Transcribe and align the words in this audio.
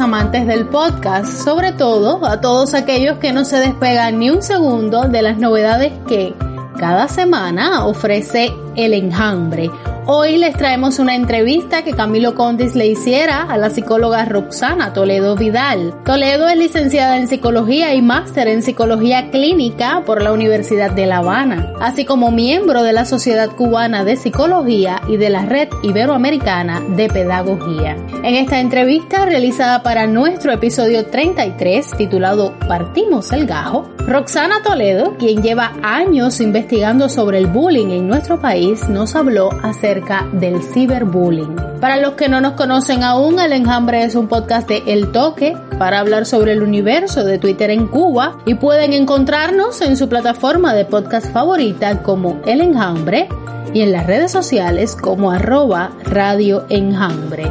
amantes 0.00 0.46
del 0.46 0.66
podcast, 0.66 1.26
sobre 1.44 1.72
todo 1.72 2.24
a 2.24 2.40
todos 2.40 2.74
aquellos 2.74 3.18
que 3.18 3.32
no 3.32 3.44
se 3.44 3.60
despegan 3.60 4.18
ni 4.18 4.30
un 4.30 4.42
segundo 4.42 5.02
de 5.02 5.22
las 5.22 5.38
novedades 5.38 5.92
que 6.08 6.34
cada 6.78 7.08
semana 7.08 7.86
ofrece 7.86 8.52
El 8.74 8.92
Enjambre 8.94 9.70
Hoy 10.08 10.38
les 10.38 10.56
traemos 10.56 11.00
una 11.00 11.16
entrevista 11.16 11.82
que 11.82 11.90
Camilo 11.90 12.36
Condis 12.36 12.76
le 12.76 12.86
hiciera 12.86 13.42
a 13.42 13.58
la 13.58 13.70
psicóloga 13.70 14.24
Roxana 14.24 14.92
Toledo 14.92 15.34
Vidal. 15.34 16.00
Toledo 16.04 16.46
es 16.46 16.56
licenciada 16.56 17.18
en 17.18 17.26
psicología 17.26 17.92
y 17.92 18.02
máster 18.02 18.46
en 18.46 18.62
psicología 18.62 19.32
clínica 19.32 20.04
por 20.06 20.22
la 20.22 20.32
Universidad 20.32 20.92
de 20.92 21.06
La 21.06 21.18
Habana, 21.18 21.72
así 21.80 22.04
como 22.04 22.30
miembro 22.30 22.84
de 22.84 22.92
la 22.92 23.04
Sociedad 23.04 23.50
Cubana 23.50 24.04
de 24.04 24.14
Psicología 24.14 25.02
y 25.08 25.16
de 25.16 25.28
la 25.28 25.44
Red 25.44 25.70
Iberoamericana 25.82 26.80
de 26.94 27.08
Pedagogía. 27.08 27.96
En 28.22 28.36
esta 28.36 28.60
entrevista 28.60 29.24
realizada 29.24 29.82
para 29.82 30.06
nuestro 30.06 30.52
episodio 30.52 31.06
33 31.06 31.96
titulado 31.96 32.54
Partimos 32.68 33.32
el 33.32 33.44
Gajo, 33.46 33.95
Roxana 34.06 34.62
Toledo, 34.62 35.16
quien 35.18 35.42
lleva 35.42 35.72
años 35.82 36.40
investigando 36.40 37.08
sobre 37.08 37.38
el 37.38 37.48
bullying 37.48 37.88
en 37.88 38.06
nuestro 38.06 38.40
país, 38.40 38.88
nos 38.88 39.16
habló 39.16 39.50
acerca 39.64 40.28
del 40.32 40.62
ciberbullying. 40.62 41.56
Para 41.80 41.96
los 41.96 42.14
que 42.14 42.28
no 42.28 42.40
nos 42.40 42.52
conocen 42.52 43.02
aún, 43.02 43.40
El 43.40 43.52
Enjambre 43.52 44.04
es 44.04 44.14
un 44.14 44.28
podcast 44.28 44.68
de 44.68 44.84
El 44.86 45.10
Toque 45.10 45.56
para 45.76 45.98
hablar 45.98 46.24
sobre 46.24 46.52
el 46.52 46.62
universo 46.62 47.24
de 47.24 47.38
Twitter 47.38 47.70
en 47.70 47.88
Cuba 47.88 48.38
y 48.46 48.54
pueden 48.54 48.92
encontrarnos 48.92 49.80
en 49.80 49.96
su 49.96 50.08
plataforma 50.08 50.72
de 50.72 50.84
podcast 50.84 51.26
favorita 51.32 52.04
como 52.04 52.40
El 52.46 52.60
Enjambre 52.60 53.28
y 53.74 53.80
en 53.80 53.90
las 53.90 54.06
redes 54.06 54.30
sociales 54.30 54.94
como 54.94 55.32
arroba 55.32 55.90
Radio 56.04 56.64
Enjambre. 56.68 57.50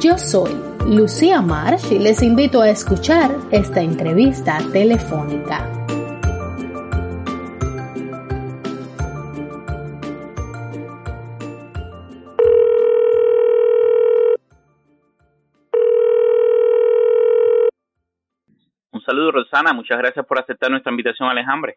Yo 0.00 0.18
soy 0.18 0.73
Lucía 0.86 1.40
Marsh 1.40 1.92
y 1.92 1.98
les 1.98 2.22
invito 2.22 2.60
a 2.60 2.68
escuchar 2.68 3.30
esta 3.50 3.80
entrevista 3.80 4.58
telefónica. 4.70 5.66
saludo, 19.04 19.32
Rosana. 19.32 19.72
Muchas 19.72 19.98
gracias 19.98 20.24
por 20.26 20.38
aceptar 20.38 20.70
nuestra 20.70 20.90
invitación 20.90 21.28
al 21.28 21.38
Alejandre. 21.38 21.74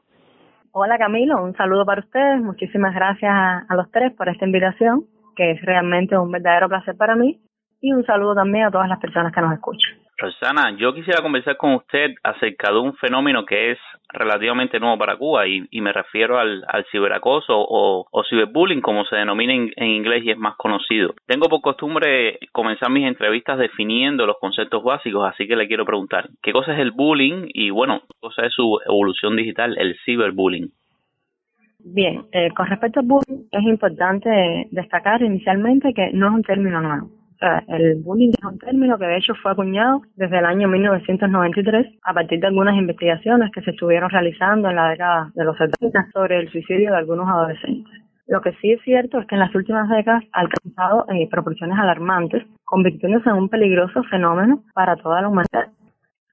Hola, 0.72 0.98
Camilo. 0.98 1.44
Un 1.44 1.56
saludo 1.56 1.86
para 1.86 2.02
ustedes. 2.02 2.42
Muchísimas 2.42 2.94
gracias 2.94 3.32
a 3.32 3.76
los 3.76 3.92
tres 3.92 4.14
por 4.14 4.30
esta 4.30 4.46
invitación, 4.46 5.06
que 5.36 5.52
es 5.52 5.62
realmente 5.62 6.18
un 6.18 6.32
verdadero 6.32 6.70
placer 6.70 6.96
para 6.96 7.16
mí. 7.16 7.40
Y 7.82 7.92
un 7.92 8.06
saludo 8.06 8.36
también 8.36 8.66
a 8.66 8.72
todas 8.72 8.90
las 8.90 9.00
personas 9.00 9.34
que 9.34 9.42
nos 9.42 9.54
escuchan. 9.54 9.98
Rosana, 10.20 10.76
yo 10.78 10.96
quisiera 10.96 11.22
conversar 11.22 11.58
con 11.58 11.76
usted 11.76 12.16
acerca 12.24 12.72
de 12.72 12.80
un 12.80 12.96
fenómeno 12.96 13.46
que 13.46 13.72
es 13.72 13.78
relativamente 14.12 14.80
nuevo 14.80 14.98
para 14.98 15.16
Cuba 15.16 15.48
y, 15.48 15.80
me 15.80 15.94
refiero 15.94 16.40
al, 16.40 16.66
ciberacoso 16.92 17.54
o, 17.56 18.24
ciberbullying, 18.28 18.82
como 18.82 19.06
se 19.06 19.16
denomina 19.16 19.54
en, 19.54 19.88
inglés 19.88 20.24
y 20.26 20.32
es 20.32 20.38
más 20.38 20.56
conocido. 20.56 21.14
Tengo 21.28 21.48
por 21.50 21.62
costumbre 21.62 22.40
comenzar 22.52 22.90
mis 22.90 23.06
entrevistas 23.06 23.60
definiendo 23.60 24.26
los 24.26 24.38
conceptos 24.40 24.84
básicos, 24.84 25.30
así 25.32 25.48
que 25.48 25.56
le 25.56 25.68
quiero 25.68 25.86
preguntar, 25.86 26.30
¿qué 26.42 26.52
cosa 26.52 26.74
es 26.74 26.80
el 26.80 26.92
bullying 26.92 27.50
y, 27.54 27.70
bueno, 27.70 28.00
qué 28.00 28.20
cosa 28.20 28.48
es 28.48 28.54
su 28.54 28.80
evolución 28.88 29.36
digital, 29.36 29.78
el 29.78 29.96
ciberbullying? 30.04 30.72
Bien, 31.80 32.24
eh, 32.32 32.50
con 32.56 32.66
respecto 32.66 33.02
al 33.02 33.06
bullying, 33.06 33.46
es 33.52 33.64
importante 33.64 34.68
destacar 34.72 35.22
inicialmente 35.22 35.94
que 35.94 36.10
no 36.12 36.30
es 36.30 36.34
un 36.34 36.42
término 36.42 36.82
nuevo 36.82 37.17
el 37.68 38.02
bullying 38.04 38.30
es 38.30 38.44
un 38.44 38.58
término 38.60 38.98
que 38.98 39.06
de 39.06 39.18
hecho 39.18 39.34
fue 39.36 39.52
acuñado 39.52 40.02
desde 40.16 40.40
el 40.40 40.46
año 40.46 40.68
1993 40.68 42.00
a 42.04 42.14
partir 42.14 42.40
de 42.40 42.48
algunas 42.48 42.76
investigaciones 42.76 43.52
que 43.52 43.62
se 43.62 43.72
estuvieron 43.72 44.10
realizando 44.10 44.70
en 44.70 44.76
la 44.76 44.90
década 44.90 45.32
de 45.36 45.44
los 45.44 45.58
70 45.58 46.12
sobre 46.14 46.40
el 46.40 46.50
suicidio 46.52 46.92
de 46.92 46.98
algunos 46.98 47.28
adolescentes. 47.28 47.94
Lo 48.28 48.42
que 48.42 48.52
sí 48.54 48.72
es 48.72 48.82
cierto 48.82 49.20
es 49.20 49.28
que 49.28 49.36
en 49.36 49.40
las 49.40 49.56
últimas 49.56 49.90
décadas 49.90 50.24
ha 50.34 50.42
alcanzado 50.42 51.06
eh, 51.10 51.30
proporciones 51.32 51.80
alarmantes, 51.80 52.46
convirtiéndose 52.66 53.30
en 53.30 53.36
un 53.36 53.50
peligroso 53.50 54.04
fenómeno 54.04 54.64
para 54.74 54.98
toda 54.98 55.22
la 55.22 55.30
humanidad. 55.30 55.72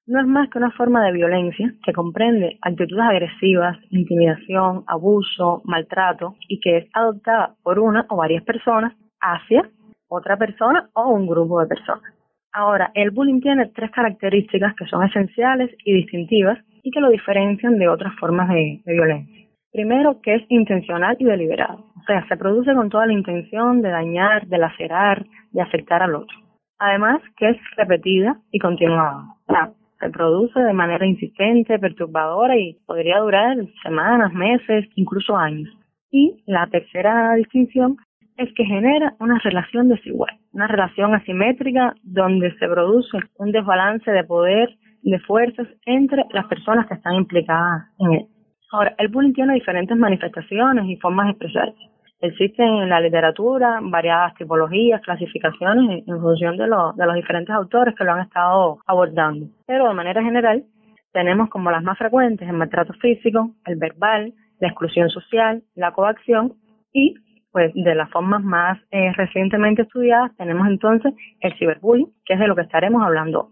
No 0.06 0.20
es 0.20 0.26
más 0.26 0.50
que 0.50 0.58
una 0.58 0.72
forma 0.72 1.04
de 1.04 1.12
violencia 1.12 1.72
que 1.84 1.92
comprende 1.92 2.58
actitudes 2.62 3.04
agresivas, 3.04 3.78
intimidación, 3.90 4.84
abuso, 4.86 5.62
maltrato 5.64 6.34
y 6.48 6.60
que 6.60 6.78
es 6.78 6.86
adoptada 6.92 7.54
por 7.62 7.78
una 7.78 8.04
o 8.10 8.16
varias 8.16 8.42
personas 8.42 8.92
hacia 9.20 9.70
otra 10.14 10.36
persona 10.36 10.88
o 10.94 11.10
un 11.10 11.26
grupo 11.26 11.60
de 11.60 11.66
personas. 11.66 12.14
Ahora, 12.52 12.92
el 12.94 13.10
bullying 13.10 13.40
tiene 13.40 13.66
tres 13.74 13.90
características 13.90 14.74
que 14.76 14.86
son 14.86 15.02
esenciales 15.04 15.74
y 15.84 15.92
distintivas 15.92 16.58
y 16.84 16.90
que 16.92 17.00
lo 17.00 17.10
diferencian 17.10 17.78
de 17.78 17.88
otras 17.88 18.14
formas 18.20 18.48
de, 18.48 18.80
violencia. 18.86 19.48
Primero, 19.72 20.20
que 20.22 20.36
es 20.36 20.42
intencional 20.48 21.16
y 21.18 21.24
deliberado. 21.24 21.86
O 22.00 22.02
sea, 22.06 22.24
se 22.28 22.36
produce 22.36 22.72
con 22.74 22.90
toda 22.90 23.06
la 23.06 23.12
intención 23.12 23.82
de 23.82 23.90
dañar, 23.90 24.46
de 24.46 24.58
lacerar, 24.58 25.26
de 25.50 25.62
afectar 25.62 26.02
al 26.02 26.14
otro. 26.14 26.36
Además, 26.78 27.20
que 27.36 27.50
es 27.50 27.56
repetida 27.76 28.38
y 28.52 28.60
continuada. 28.60 29.34
O 29.48 29.52
sea, 29.52 29.72
se 29.98 30.10
produce 30.10 30.60
de 30.60 30.72
manera 30.72 31.06
insistente, 31.06 31.78
perturbadora 31.78 32.56
y 32.56 32.74
podría 32.86 33.18
durar 33.18 33.56
semanas, 33.82 34.32
meses, 34.32 34.84
incluso 34.94 35.36
años. 35.36 35.70
Y 36.10 36.44
la 36.46 36.68
tercera 36.68 37.34
distinción 37.34 37.96
es 38.36 38.52
que 38.54 38.64
genera 38.64 39.14
una 39.20 39.38
relación 39.38 39.88
desigual, 39.88 40.32
una 40.52 40.66
relación 40.66 41.14
asimétrica 41.14 41.94
donde 42.02 42.52
se 42.58 42.68
produce 42.68 43.18
un 43.38 43.52
desbalance 43.52 44.10
de 44.10 44.24
poder, 44.24 44.68
de 45.02 45.18
fuerzas 45.20 45.68
entre 45.86 46.24
las 46.30 46.46
personas 46.46 46.86
que 46.86 46.94
están 46.94 47.14
implicadas 47.14 47.84
en 47.98 48.12
él. 48.12 48.26
Ahora, 48.72 48.94
el 48.98 49.08
bullying 49.08 49.34
tiene 49.34 49.54
diferentes 49.54 49.96
manifestaciones 49.96 50.86
y 50.86 50.96
formas 50.96 51.26
de 51.26 51.30
expresarse. 51.32 51.78
Existen 52.20 52.66
en 52.66 52.88
la 52.88 53.00
literatura 53.00 53.78
variadas 53.82 54.34
tipologías, 54.34 55.00
clasificaciones 55.02 56.04
en, 56.06 56.20
función 56.20 56.56
de, 56.56 56.64
de 56.64 57.06
los 57.06 57.14
diferentes 57.14 57.54
autores 57.54 57.94
que 57.94 58.04
lo 58.04 58.12
han 58.12 58.22
estado 58.22 58.78
abordando. 58.86 59.46
Pero 59.66 59.88
de 59.88 59.94
manera 59.94 60.22
general, 60.22 60.64
tenemos 61.12 61.50
como 61.50 61.70
las 61.70 61.82
más 61.82 61.98
frecuentes 61.98 62.48
el 62.48 62.56
maltrato 62.56 62.94
físico, 62.94 63.50
el 63.66 63.76
verbal, 63.76 64.32
la 64.58 64.68
exclusión 64.68 65.10
social, 65.10 65.62
la 65.74 65.92
coacción 65.92 66.54
y 66.92 67.14
pues 67.54 67.72
de 67.72 67.94
las 67.94 68.10
formas 68.10 68.42
más 68.42 68.80
eh, 68.90 69.12
recientemente 69.12 69.82
estudiadas 69.82 70.36
tenemos 70.36 70.66
entonces 70.66 71.14
el 71.38 71.54
ciberbullying, 71.56 72.12
que 72.24 72.34
es 72.34 72.40
de 72.40 72.48
lo 72.48 72.56
que 72.56 72.62
estaremos 72.62 73.00
hablando. 73.00 73.50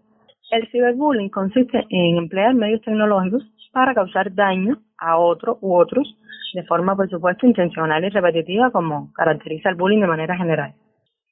El 0.50 0.68
ciberbullying 0.72 1.30
consiste 1.30 1.86
en 1.88 2.16
emplear 2.16 2.52
medios 2.52 2.82
tecnológicos 2.82 3.44
para 3.70 3.94
causar 3.94 4.34
daño 4.34 4.76
a 4.98 5.18
otro 5.18 5.56
u 5.60 5.76
otros 5.76 6.16
de 6.52 6.64
forma, 6.64 6.96
por 6.96 7.08
supuesto, 7.08 7.46
intencional 7.46 8.04
y 8.04 8.08
repetitiva, 8.08 8.72
como 8.72 9.12
caracteriza 9.12 9.68
el 9.70 9.76
bullying 9.76 10.00
de 10.00 10.08
manera 10.08 10.36
general. 10.36 10.74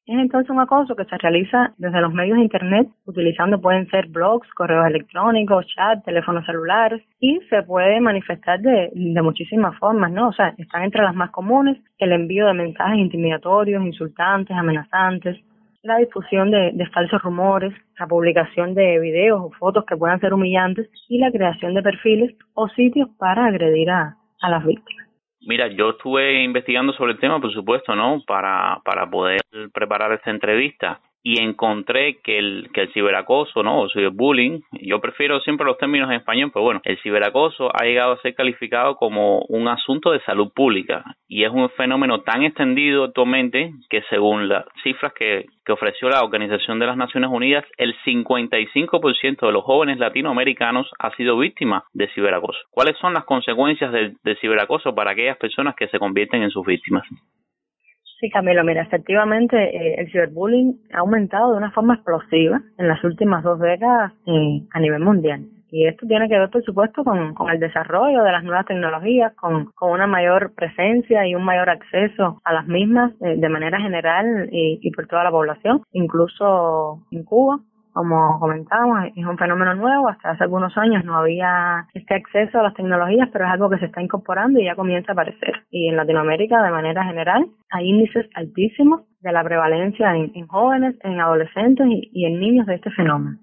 Es 0.06 0.18
entonces 0.18 0.50
un 0.50 0.58
acoso 0.58 0.96
que 0.96 1.04
se 1.04 1.18
realiza 1.18 1.72
desde 1.76 2.00
los 2.00 2.12
medios 2.12 2.38
de 2.38 2.42
Internet, 2.42 2.88
utilizando 3.04 3.60
pueden 3.60 3.88
ser 3.90 4.08
blogs, 4.08 4.48
correos 4.54 4.86
electrónicos, 4.86 5.66
chat, 5.68 6.04
teléfonos 6.04 6.44
celulares, 6.46 7.02
y 7.20 7.38
se 7.48 7.62
puede 7.62 8.00
manifestar 8.00 8.60
de, 8.60 8.90
de 8.92 9.22
muchísimas 9.22 9.78
formas, 9.78 10.10
¿no? 10.10 10.28
O 10.28 10.32
sea, 10.32 10.54
están 10.58 10.82
entre 10.82 11.02
las 11.02 11.14
más 11.14 11.30
comunes 11.30 11.78
el 11.98 12.12
envío 12.12 12.46
de 12.46 12.54
mensajes 12.54 12.98
intimidatorios, 12.98 13.84
insultantes, 13.84 14.56
amenazantes, 14.56 15.38
la 15.82 15.98
difusión 15.98 16.50
de, 16.50 16.72
de, 16.72 16.86
falsos 16.86 17.22
rumores, 17.22 17.72
la 17.98 18.06
publicación 18.06 18.74
de 18.74 18.98
videos 18.98 19.40
o 19.40 19.50
fotos 19.50 19.84
que 19.86 19.96
puedan 19.96 20.20
ser 20.20 20.34
humillantes 20.34 20.88
y 21.08 21.18
la 21.18 21.30
creación 21.30 21.74
de 21.74 21.82
perfiles 21.82 22.34
o 22.54 22.68
sitios 22.68 23.08
para 23.18 23.46
agredir 23.46 23.90
a 23.90 24.16
las 24.42 24.64
víctimas. 24.64 25.09
Mira, 25.42 25.68
yo 25.68 25.90
estuve 25.90 26.42
investigando 26.42 26.92
sobre 26.92 27.12
el 27.12 27.18
tema, 27.18 27.40
por 27.40 27.52
supuesto, 27.52 27.94
¿no? 27.94 28.22
Para, 28.26 28.80
para 28.84 29.08
poder 29.08 29.40
preparar 29.72 30.12
esta 30.12 30.30
entrevista 30.30 31.00
y 31.22 31.40
encontré 31.40 32.18
que 32.22 32.38
el, 32.38 32.70
que 32.72 32.82
el 32.82 32.92
ciberacoso, 32.92 33.62
¿no? 33.62 33.80
O 33.80 33.88
ciberbullying, 33.88 34.62
yo 34.72 35.00
prefiero 35.00 35.40
siempre 35.40 35.66
los 35.66 35.78
términos 35.78 36.08
en 36.10 36.16
español, 36.16 36.50
pero 36.52 36.64
bueno, 36.64 36.80
el 36.84 36.98
ciberacoso 37.02 37.70
ha 37.74 37.84
llegado 37.84 38.12
a 38.12 38.20
ser 38.22 38.34
calificado 38.34 38.96
como 38.96 39.40
un 39.48 39.68
asunto 39.68 40.12
de 40.12 40.20
salud 40.20 40.50
pública 40.54 41.04
y 41.28 41.44
es 41.44 41.50
un 41.50 41.68
fenómeno 41.70 42.20
tan 42.22 42.42
extendido 42.42 43.04
actualmente 43.04 43.72
que 43.88 44.02
según 44.08 44.48
las 44.48 44.64
cifras 44.82 45.12
que, 45.12 45.46
que 45.64 45.72
ofreció 45.72 46.08
la 46.08 46.22
Organización 46.22 46.78
de 46.78 46.86
las 46.86 46.96
Naciones 46.96 47.30
Unidas, 47.30 47.64
el 47.76 47.94
55% 48.04 49.46
de 49.46 49.52
los 49.52 49.64
jóvenes 49.64 49.98
latinoamericanos 49.98 50.90
ha 50.98 51.14
sido 51.16 51.38
víctima 51.38 51.84
de 51.92 52.08
ciberacoso. 52.14 52.58
¿Cuáles 52.70 52.96
son 52.98 53.14
las 53.14 53.24
consecuencias 53.24 53.92
del, 53.92 54.16
del 54.24 54.38
ciberacoso 54.38 54.94
para 54.94 55.12
aquellas 55.12 55.36
personas 55.36 55.74
que 55.76 55.88
se 55.88 55.98
convierten 55.98 56.42
en 56.42 56.50
sus 56.50 56.64
víctimas? 56.66 57.06
Sí, 58.20 58.28
Camilo, 58.28 58.62
mira, 58.64 58.82
efectivamente 58.82 59.56
eh, 59.56 59.94
el 59.98 60.12
ciberbullying 60.12 60.78
ha 60.92 60.98
aumentado 60.98 61.52
de 61.52 61.56
una 61.56 61.70
forma 61.70 61.94
explosiva 61.94 62.60
en 62.76 62.86
las 62.86 63.02
últimas 63.02 63.42
dos 63.42 63.58
décadas 63.58 64.12
eh, 64.26 64.60
a 64.72 64.78
nivel 64.78 65.00
mundial. 65.00 65.46
Y 65.72 65.86
esto 65.86 66.06
tiene 66.06 66.28
que 66.28 66.38
ver, 66.38 66.50
por 66.50 66.62
supuesto, 66.62 67.02
con, 67.02 67.34
el 67.50 67.60
desarrollo 67.60 68.22
de 68.22 68.32
las 68.32 68.44
nuevas 68.44 68.66
tecnologías, 68.66 69.32
con, 69.36 69.66
con, 69.74 69.92
una 69.92 70.06
mayor 70.06 70.52
presencia 70.54 71.26
y 71.26 71.34
un 71.34 71.44
mayor 71.44 71.70
acceso 71.70 72.42
a 72.44 72.52
las 72.52 72.66
mismas 72.66 73.12
eh, 73.22 73.36
de 73.38 73.48
manera 73.48 73.80
general 73.80 74.50
y, 74.52 74.80
y 74.82 74.90
por 74.90 75.06
toda 75.06 75.24
la 75.24 75.30
población, 75.30 75.82
incluso 75.92 77.06
en 77.10 77.24
Cuba. 77.24 77.60
Como 77.92 78.38
comentábamos, 78.38 79.06
es 79.16 79.24
un 79.24 79.38
fenómeno 79.38 79.74
nuevo. 79.74 80.08
Hasta 80.08 80.30
hace 80.30 80.44
algunos 80.44 80.76
años 80.76 81.04
no 81.04 81.16
había 81.16 81.86
este 81.94 82.14
acceso 82.14 82.58
a 82.58 82.62
las 82.62 82.74
tecnologías, 82.74 83.28
pero 83.32 83.46
es 83.46 83.50
algo 83.50 83.70
que 83.70 83.78
se 83.78 83.86
está 83.86 84.02
incorporando 84.02 84.60
y 84.60 84.64
ya 84.64 84.74
comienza 84.76 85.12
a 85.12 85.14
aparecer. 85.14 85.64
Y 85.70 85.88
en 85.88 85.96
Latinoamérica, 85.96 86.62
de 86.62 86.70
manera 86.70 87.04
general, 87.04 87.46
hay 87.70 87.88
índices 87.88 88.26
altísimos 88.34 89.02
de 89.20 89.32
la 89.32 89.44
prevalencia 89.44 90.14
en, 90.16 90.46
jóvenes, 90.46 90.96
en 91.02 91.20
adolescentes 91.20 91.86
y, 91.88 92.24
en 92.24 92.40
niños 92.40 92.66
de 92.66 92.76
este 92.76 92.90
fenómeno. 92.90 93.38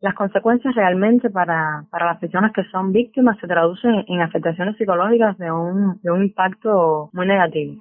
Las 0.00 0.14
consecuencias 0.14 0.74
realmente 0.74 1.30
para, 1.30 1.84
para 1.90 2.06
las 2.06 2.18
personas 2.18 2.52
que 2.52 2.64
son 2.64 2.92
víctimas 2.92 3.38
se 3.38 3.46
traducen 3.46 4.04
en 4.06 4.20
afectaciones 4.20 4.76
psicológicas 4.76 5.38
de 5.38 5.50
un, 5.50 5.98
de 6.02 6.10
un 6.10 6.24
impacto 6.24 7.10
muy 7.12 7.26
negativo. 7.26 7.80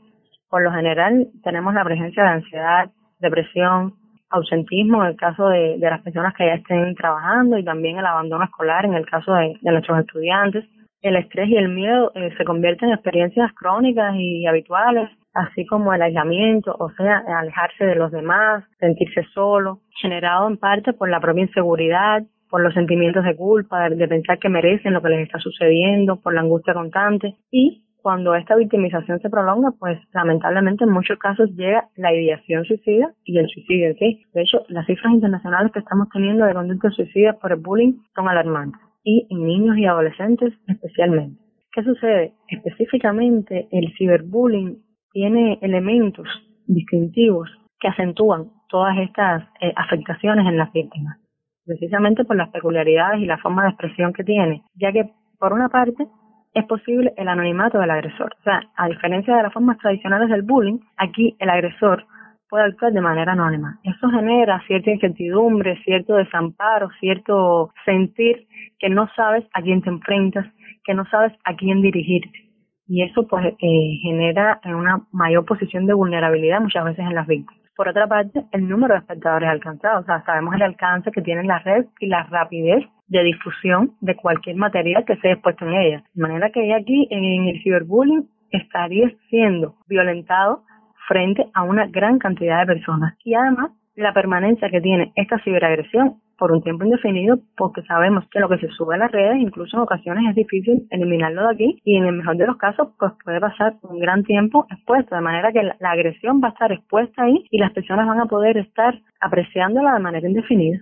Por 0.50 0.62
lo 0.62 0.72
general 0.72 1.28
tenemos 1.44 1.74
la 1.74 1.84
presencia 1.84 2.24
de 2.24 2.30
ansiedad, 2.30 2.92
depresión, 3.20 3.96
ausentismo 4.34 5.04
en 5.04 5.12
el 5.12 5.16
caso 5.16 5.48
de, 5.48 5.78
las 5.78 6.02
personas 6.02 6.34
que 6.34 6.46
ya 6.46 6.56
estén 6.56 6.96
trabajando 6.96 7.58
y 7.58 7.64
también 7.64 7.98
el 7.98 8.06
abandono 8.06 8.44
escolar 8.44 8.86
en 8.86 8.96
el 8.96 9.06
caso 9.06 9.34
de, 9.34 9.58
nuestros 9.62 10.00
estudiantes. 10.00 10.66
El 11.02 11.18
estrés 11.18 11.50
y 11.50 11.58
el 11.58 11.70
miedo 11.70 12.12
eh, 12.16 12.34
se 12.38 12.46
convierten 12.46 12.90
en 12.90 12.96
experiencias 12.96 13.52
crónicas 13.54 14.16
y 14.18 14.46
habituales, 14.48 15.10
así 15.34 15.66
como 15.66 15.94
el 15.94 16.02
aislamiento, 16.02 16.76
o 16.80 16.90
sea, 16.92 17.24
alejarse 17.40 17.86
de 17.86 17.96
los 17.96 18.12
demás, 18.12 18.64
sentirse 18.80 19.24
solo, 19.34 19.80
generado 20.02 20.48
en 20.48 20.58
parte 20.58 20.94
por 20.94 21.10
la 21.10 21.20
propia 21.20 21.44
inseguridad, 21.44 22.24
por 22.50 22.62
los 22.62 22.74
sentimientos 22.74 23.24
de 23.26 23.36
culpa, 23.36 23.90
de 23.90 24.08
pensar 24.08 24.40
que 24.40 24.50
merecen 24.50 24.94
lo 24.94 25.02
que 25.02 25.10
les 25.10 25.26
está 25.26 25.40
sucediendo, 25.40 26.22
por 26.22 26.34
la 26.34 26.42
angustia 26.42 26.74
constante 26.74 27.36
y 27.52 27.83
cuando 28.04 28.36
esta 28.36 28.58
victimización 28.58 29.22
se 29.22 29.30
prolonga, 29.30 29.72
pues 29.80 29.98
lamentablemente 30.14 30.84
en 30.84 30.92
muchos 30.92 31.18
casos 31.18 31.50
llega 31.56 31.88
la 31.96 32.14
ideación 32.14 32.66
suicida 32.66 33.14
y 33.24 33.38
el 33.38 33.48
suicidio 33.48 33.94
sí. 33.98 34.22
De 34.34 34.42
hecho, 34.42 34.66
las 34.68 34.86
cifras 34.86 35.14
internacionales 35.14 35.72
que 35.72 35.80
estamos 35.80 36.10
teniendo 36.12 36.46
de 36.46 36.54
conductas 36.54 36.94
suicidas 36.96 37.38
por 37.38 37.54
el 37.54 37.62
bullying 37.62 37.94
son 38.14 38.28
alarmantes 38.28 38.82
y 39.06 39.26
en 39.30 39.46
niños 39.46 39.78
y 39.78 39.86
adolescentes 39.86 40.54
especialmente. 40.68 41.40
¿Qué 41.72 41.82
sucede? 41.84 42.34
Específicamente 42.50 43.70
el 43.72 43.94
ciberbullying 43.98 44.84
tiene 45.14 45.58
elementos 45.62 46.28
distintivos 46.68 47.50
que 47.80 47.88
acentúan 47.88 48.52
todas 48.68 48.98
estas 48.98 49.44
eh, 49.62 49.72
afectaciones 49.78 50.46
en 50.46 50.58
las 50.58 50.74
víctimas, 50.74 51.18
precisamente 51.66 52.26
por 52.26 52.36
las 52.36 52.50
peculiaridades 52.50 53.22
y 53.22 53.26
la 53.26 53.38
forma 53.38 53.64
de 53.64 53.70
expresión 53.70 54.12
que 54.12 54.26
tiene, 54.26 54.64
ya 54.76 54.92
que 54.92 55.10
por 55.40 55.54
una 55.54 55.70
parte 55.70 56.06
es 56.54 56.66
posible 56.66 57.14
el 57.18 57.28
anonimato 57.28 57.80
del 57.80 57.92
agresor. 57.92 58.36
O 58.40 58.44
sea, 58.44 58.62
a 58.76 58.88
diferencia 58.88 59.36
de 59.36 59.44
las 59.44 59.54
formas 59.54 59.78
tradicionales 59.80 60.30
del 60.30 60.44
bullying, 60.44 60.80
aquí 60.98 61.36
el 61.40 61.50
agresor 61.50 62.06
puede 62.50 62.66
actuar 62.66 62.94
de 62.94 63.02
manera 63.02 63.32
anónima. 63.32 63.80
Eso 63.84 64.10
genera 64.10 64.62
cierta 64.68 64.92
incertidumbre, 64.92 65.82
cierto 65.84 66.16
desamparo, 66.16 66.90
cierto 67.00 67.74
sentir 67.84 68.48
que 68.78 68.90
no 68.90 69.10
sabes 69.16 69.44
a 69.54 69.62
quién 69.62 69.82
te 69.82 69.90
enfrentas, 69.90 70.46
que 70.84 70.94
no 70.94 71.06
sabes 71.06 71.34
a 71.46 71.56
quién 71.56 71.82
dirigirte. 71.82 72.52
Y 72.88 73.02
eso 73.02 73.28
pues 73.28 73.46
eh, 73.60 73.98
genera 74.04 74.60
una 74.66 75.02
mayor 75.12 75.46
posición 75.46 75.88
de 75.88 75.94
vulnerabilidad 75.94 76.62
muchas 76.62 76.86
veces 76.86 77.06
en 77.06 77.16
las 77.16 77.26
víctimas. 77.26 77.60
Por 77.76 77.88
otra 77.88 78.06
parte, 78.06 78.44
el 78.52 78.70
número 78.70 78.94
de 78.94 79.00
espectadores 79.00 79.50
alcanzados. 79.50 80.04
O 80.04 80.06
sea, 80.06 80.24
sabemos 80.24 80.54
el 80.54 80.62
alcance 80.62 81.12
que 81.12 81.24
tiene 81.24 81.44
la 81.44 81.58
red 81.60 81.86
y 82.00 82.06
la 82.06 82.24
rapidez 82.26 82.86
de 83.08 83.24
difusión 83.24 83.92
de 84.02 84.16
cualquier 84.16 84.56
material 84.56 85.06
que 85.06 85.18
sea 85.18 85.34
expuesto 85.34 85.66
en 85.66 85.74
ella. 85.74 86.04
De 86.14 86.22
manera 86.22 86.50
que 86.52 86.74
aquí 86.74 87.08
en 87.12 87.48
el 87.48 87.62
ciberbullying 87.62 88.28
estaría 88.52 89.12
siendo 89.30 89.76
violentado 89.88 90.64
frente 91.08 91.46
a 91.54 91.64
una 91.64 91.88
gran 91.88 92.20
cantidad 92.20 92.60
de 92.62 92.74
personas. 92.74 93.16
Y 93.24 93.34
además, 93.34 93.72
la 93.96 94.14
permanencia 94.14 94.70
que 94.70 94.82
tiene 94.82 95.12
esta 95.16 95.38
ciberagresión 95.44 96.16
por 96.38 96.52
un 96.52 96.64
tiempo 96.64 96.84
indefinido 96.84 97.38
porque 97.56 97.84
sabemos 97.84 98.26
que 98.30 98.40
lo 98.40 98.50
que 98.50 98.58
se 98.58 98.68
sube 98.70 98.96
a 98.96 98.98
las 98.98 99.12
redes 99.12 99.38
incluso 99.40 99.78
en 99.78 99.84
ocasiones 99.84 100.30
es 100.30 100.36
difícil 100.36 100.88
eliminarlo 100.90 101.44
de 101.44 101.54
aquí 101.54 101.82
y 101.86 101.98
en 101.98 102.06
el 102.06 102.16
mejor 102.18 102.38
de 102.38 102.48
los 102.48 102.58
casos 102.58 102.90
pues 102.98 103.12
puede 103.24 103.40
pasar 103.40 103.76
un 103.84 104.00
gran 104.00 104.24
tiempo 104.24 104.66
expuesto 104.72 105.16
de 105.16 105.22
manera 105.22 105.52
que 105.52 105.62
la, 105.62 105.76
la 105.80 105.92
agresión 105.92 106.42
va 106.44 106.48
a 106.48 106.52
estar 106.52 106.72
expuesta 106.72 107.24
ahí 107.24 107.46
y 107.52 107.60
las 107.60 107.72
personas 107.72 108.08
van 108.08 108.20
a 108.20 108.26
poder 108.26 108.58
estar 108.58 109.00
apreciándola 109.22 109.94
de 109.94 110.00
manera 110.00 110.28
indefinida. 110.28 110.80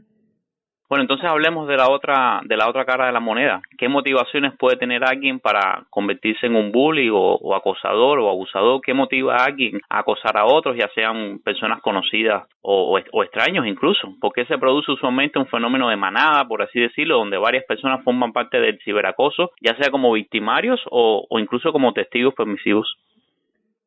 Bueno, 0.91 1.03
entonces 1.03 1.25
hablemos 1.25 1.69
de 1.69 1.77
la 1.77 1.89
otra 1.89 2.41
de 2.43 2.57
la 2.57 2.67
otra 2.67 2.83
cara 2.83 3.05
de 3.05 3.13
la 3.13 3.21
moneda. 3.21 3.61
¿Qué 3.77 3.87
motivaciones 3.87 4.51
puede 4.59 4.75
tener 4.75 5.05
alguien 5.05 5.39
para 5.39 5.85
convertirse 5.89 6.47
en 6.47 6.55
un 6.57 6.73
bully 6.73 7.07
o, 7.09 7.55
acosador 7.55 8.19
o 8.19 8.29
abusador? 8.29 8.81
¿Qué 8.81 8.93
motiva 8.93 9.37
a 9.37 9.45
alguien 9.45 9.79
a 9.87 9.99
acosar 9.99 10.35
a 10.35 10.43
otros, 10.43 10.75
ya 10.75 10.89
sean 10.93 11.39
personas 11.45 11.79
conocidas 11.81 12.43
o, 12.61 12.99
extraños 13.23 13.65
incluso? 13.67 14.15
¿Por 14.19 14.33
qué 14.33 14.43
se 14.43 14.57
produce 14.57 14.91
usualmente 14.91 15.39
un 15.39 15.47
fenómeno 15.47 15.87
de 15.87 15.95
manada, 15.95 16.45
por 16.45 16.61
así 16.61 16.81
decirlo, 16.81 17.19
donde 17.19 17.37
varias 17.37 17.63
personas 17.63 18.03
forman 18.03 18.33
parte 18.33 18.59
del 18.59 18.77
ciberacoso, 18.83 19.51
ya 19.61 19.73
sea 19.77 19.91
como 19.91 20.11
victimarios 20.11 20.81
o 20.91 21.39
incluso 21.39 21.71
como 21.71 21.93
testigos 21.93 22.33
permisivos? 22.33 22.97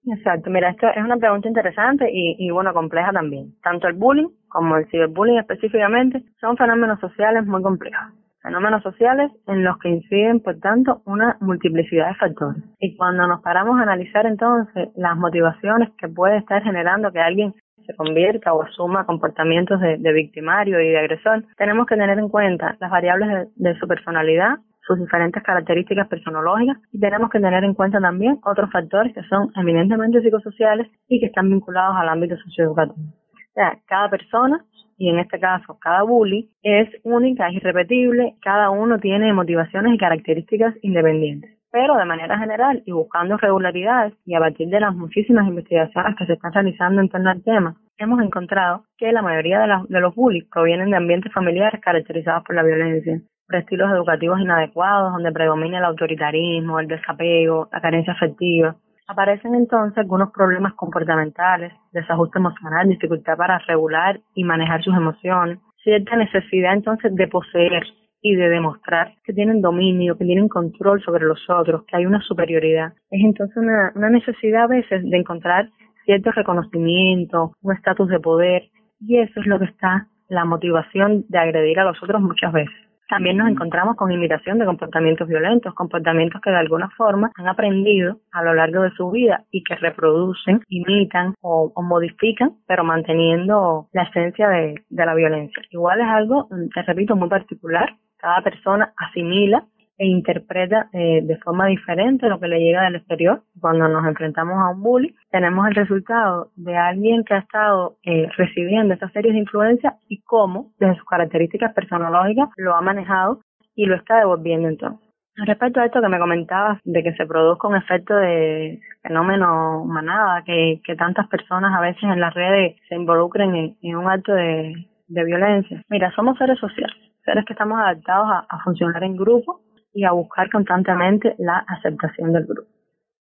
Exacto, 0.07 0.51
mira, 0.51 0.71
esto 0.71 0.87
es 0.89 1.03
una 1.03 1.17
pregunta 1.17 1.49
interesante 1.49 2.11
y, 2.13 2.37
y 2.39 2.51
bueno, 2.51 2.75
compleja 2.75 3.11
también. 3.13 3.55
Tanto 3.63 3.89
el 3.89 3.95
bullying 3.95 4.29
como 4.49 4.77
el 4.77 4.87
ciberbullying 4.91 5.39
específicamente 5.39 6.23
son 6.41 6.57
fenómenos 6.57 7.01
sociales 7.01 7.47
muy 7.47 7.63
complejos. 7.63 8.13
Fenómenos 8.43 8.83
sociales 8.83 9.33
en 9.47 9.65
los 9.65 9.79
que 9.79 9.89
inciden, 9.89 10.41
por 10.41 10.59
tanto, 10.61 11.01
una 11.07 11.39
multiplicidad 11.41 12.09
de 12.09 12.15
factores. 12.17 12.63
Y 12.79 12.95
cuando 12.95 13.27
nos 13.27 13.41
paramos 13.41 13.79
a 13.79 13.85
analizar 13.85 14.27
entonces 14.27 14.91
las 14.97 15.17
motivaciones 15.17 15.89
que 15.97 16.09
puede 16.09 16.37
estar 16.37 16.63
generando 16.63 17.11
que 17.11 17.21
alguien 17.21 17.55
se 17.87 17.95
convierta 17.95 18.53
o 18.53 18.63
asuma 18.63 19.07
comportamientos 19.07 19.81
de, 19.81 20.13
victimario 20.13 20.81
y 20.81 20.91
de 20.91 20.99
agresor, 20.99 21.45
tenemos 21.57 21.87
que 21.87 21.97
tener 21.97 22.19
en 22.19 22.29
cuenta 22.29 22.77
las 22.81 22.91
variables 22.91 23.49
de 23.57 23.79
su 23.79 23.87
personalidad, 23.89 24.59
sus 24.87 24.99
diferentes 24.99 25.43
características 25.43 26.09
personológicas 26.09 26.79
y 26.93 27.01
tenemos 27.01 27.31
que 27.31 27.41
tener 27.41 27.65
en 27.65 27.75
cuenta 27.75 28.01
también 28.01 28.39
otros 28.45 28.71
factores 28.71 29.15
que 29.15 29.23
son 29.25 29.51
eminentemente 29.57 30.21
psicosociales 30.21 30.89
y 31.09 31.21
que 31.21 31.27
están 31.27 31.51
vinculados 31.51 31.97
al 31.97 32.09
ámbito 32.09 32.37
socioeducativo. 32.37 32.97
O 32.99 33.55
sea, 33.55 33.79
cada 33.87 34.11
persona, 34.11 34.65
y 34.99 35.09
en 35.09 35.19
este 35.21 35.39
caso 35.41 35.79
cada 35.81 36.03
bully, 36.03 36.51
es 36.63 36.89
única, 37.05 37.49
es 37.49 37.55
irrepetible, 37.55 38.35
cada 38.43 38.71
uno 38.71 38.99
tiene 38.99 39.33
motivaciones 39.33 39.95
y 39.95 39.99
características 39.99 40.75
independientes. 40.83 41.57
Pero 41.71 41.97
de 41.97 42.05
manera 42.05 42.39
general 42.39 42.83
y 42.87 42.93
buscando 42.93 43.37
regularidades 43.37 44.15
y 44.25 44.35
a 44.35 44.41
partir 44.41 44.69
de 44.69 44.81
las 44.81 44.95
muchísimas 44.95 45.49
investigaciones 45.49 46.15
que 46.17 46.27
se 46.27 46.35
están 46.35 46.53
realizando 46.53 47.01
en 47.01 47.09
torno 47.09 47.31
al 47.31 47.43
tema, 47.43 47.77
hemos 47.97 48.21
encontrado 48.21 48.85
que 48.97 49.13
la 49.13 49.23
mayoría 49.23 49.61
de, 49.61 49.67
de 49.89 50.01
los 50.01 50.15
bullies 50.15 50.47
provienen 50.53 50.91
de 50.91 50.97
ambientes 50.97 51.33
familiares 51.33 51.81
caracterizados 51.81 52.45
por 52.45 52.55
la 52.55 52.63
violencia 52.63 53.21
estilos 53.51 53.91
educativos 53.91 54.41
inadecuados, 54.41 55.13
donde 55.13 55.33
predomina 55.33 55.79
el 55.79 55.85
autoritarismo, 55.85 56.81
el 56.81 56.89
desapego, 56.89 57.69
la 57.73 57.81
carencia 57.81 58.13
afectiva. 58.13 58.77
Aparecen 59.07 59.55
entonces 59.55 59.99
algunos 59.99 60.33
problemas 60.33 60.73
comportamentales, 60.75 61.73
desajuste 61.93 62.39
emocional, 62.39 62.89
dificultad 62.89 63.37
para 63.37 63.59
regular 63.59 64.21
y 64.35 64.45
manejar 64.45 64.83
sus 64.83 64.97
emociones, 64.97 65.59
cierta 65.83 66.17
necesidad 66.17 66.73
entonces 66.73 67.15
de 67.15 67.29
poseer 67.29 67.83
y 68.23 68.35
de 68.37 68.49
demostrar 68.49 69.13
que 69.23 69.35
tienen 69.35 69.61
dominio, 69.61 70.17
que 70.17 70.25
tienen 70.25 70.49
control 70.49 71.03
sobre 71.03 71.27
los 71.27 71.39
otros, 71.51 71.85
que 71.85 71.97
hay 71.97 72.07
una 72.07 72.23
superioridad. 72.23 72.95
Es 73.11 73.23
entonces 73.23 73.57
una, 73.59 73.93
una 73.95 74.09
necesidad 74.09 74.65
a 74.65 74.69
veces 74.69 75.03
de 75.05 75.17
encontrar 75.19 75.69
cierto 76.07 76.31
reconocimiento, 76.33 77.53
un 77.61 77.75
estatus 77.75 78.09
de 78.09 78.21
poder, 78.21 78.71
y 79.01 79.19
eso 79.19 79.41
es 79.41 79.47
lo 79.47 79.59
que 79.59 79.67
está 79.67 80.09
la 80.29 80.47
motivación 80.47 81.25
de 81.29 81.39
agredir 81.39 81.79
a 81.79 81.85
los 81.85 82.03
otros 82.03 82.23
muchas 82.23 82.53
veces. 82.53 82.75
También 83.09 83.37
nos 83.37 83.49
encontramos 83.49 83.97
con 83.97 84.13
imitación 84.13 84.59
de 84.59 84.65
comportamientos 84.65 85.29
violentos, 85.29 85.75
comportamientos 85.75 86.41
que 86.41 86.51
de 86.51 86.57
alguna 86.57 86.91
forma 86.91 87.31
han 87.35 87.49
aprendido 87.49 88.19
a 88.33 88.43
lo 88.43 88.55
largo 88.55 88.83
de 88.83 88.91
su 88.93 89.11
vida 89.11 89.45
y 89.51 89.63
que 89.63 89.77
reproducen, 89.77 90.63
imitan 90.69 91.35
o, 91.41 91.73
modifican, 91.83 92.53
pero 92.67 92.83
manteniendo 92.85 93.89
la 93.93 94.05
esencia 94.05 94.49
de, 94.49 94.85
de 94.89 95.07
la 95.07 95.15
violencia. 95.15 95.63
Igual 95.71 96.01
es 96.01 96.07
algo, 96.07 96.49
te 96.75 96.83
repito, 96.83 97.15
muy 97.17 97.29
particular. 97.29 97.95
Cada 98.17 98.41
persona 98.43 98.93
asimila 98.97 99.65
e 99.99 100.07
interpreta 100.07 100.89
eh, 100.93 101.21
de 101.23 101.37
forma 101.39 101.67
diferente 101.67 102.29
lo 102.29 102.41
que 102.41 102.49
le 102.49 102.59
llega 102.59 102.83
del 102.83 102.97
exterior. 102.97 103.43
Cuando 103.61 103.89
nos 103.89 104.05
enfrentamos 104.07 104.57
a 104.59 104.71
un 104.71 104.83
bully, 104.83 105.15
tenemos 105.31 105.67
el 105.69 105.75
resultado 105.75 106.51
de 106.57 106.77
alguien 106.77 107.25
que 107.25 107.35
ha 107.35 107.39
estado 107.39 107.97
eh, 108.05 108.29
recibiendo 108.37 108.95
esas 108.95 109.13
series 109.13 109.35
de 109.35 109.41
influencia 109.41 109.97
y 110.09 110.21
cómo, 110.23 110.73
desde 110.79 110.97
sus 110.97 111.05
características 111.05 111.73
personológicas, 111.75 112.49
lo 112.57 112.75
ha 112.75 112.81
manejado 112.81 113.41
y 113.75 113.87
lo 113.87 113.97
está 113.97 114.19
devolviendo 114.19 114.69
entonces. 114.69 115.01
Respecto 115.37 115.81
a 115.81 115.87
esto 115.87 116.01
que 116.01 116.09
me 116.09 116.21
comentabas 116.21 116.79
de 116.85 117.03
que 117.03 117.13
se 117.15 117.27
produzca 117.27 117.67
un 117.67 117.75
efecto 117.75 118.15
de 118.15 118.81
fenómeno 119.03 119.85
manada, 119.85 120.45
que 120.45 120.81
tantas 120.97 121.27
personas 121.27 121.77
a 121.77 121.81
veces 121.81 122.05
en 122.05 122.21
las 122.21 122.33
redes 122.35 122.77
se 122.89 122.95
involucren 122.95 123.77
en, 123.83 123.97
un 123.97 124.09
acto 124.09 124.33
de, 124.33 124.87
violencia. 125.09 125.83
Mira, 125.89 126.13
somos 126.15 126.39
seres 126.39 126.59
sociales, 126.61 126.97
seres 127.25 127.45
que 127.47 127.53
estamos 127.53 127.81
adaptados 127.81 128.47
a 128.49 128.59
funcionar 128.63 129.03
en 129.03 129.17
grupo 129.17 129.64
y 129.95 130.05
a 130.05 130.13
buscar 130.13 130.51
constantemente 130.51 131.35
la 131.39 131.65
aceptación 131.69 132.33
del 132.33 132.45
grupo. 132.45 132.69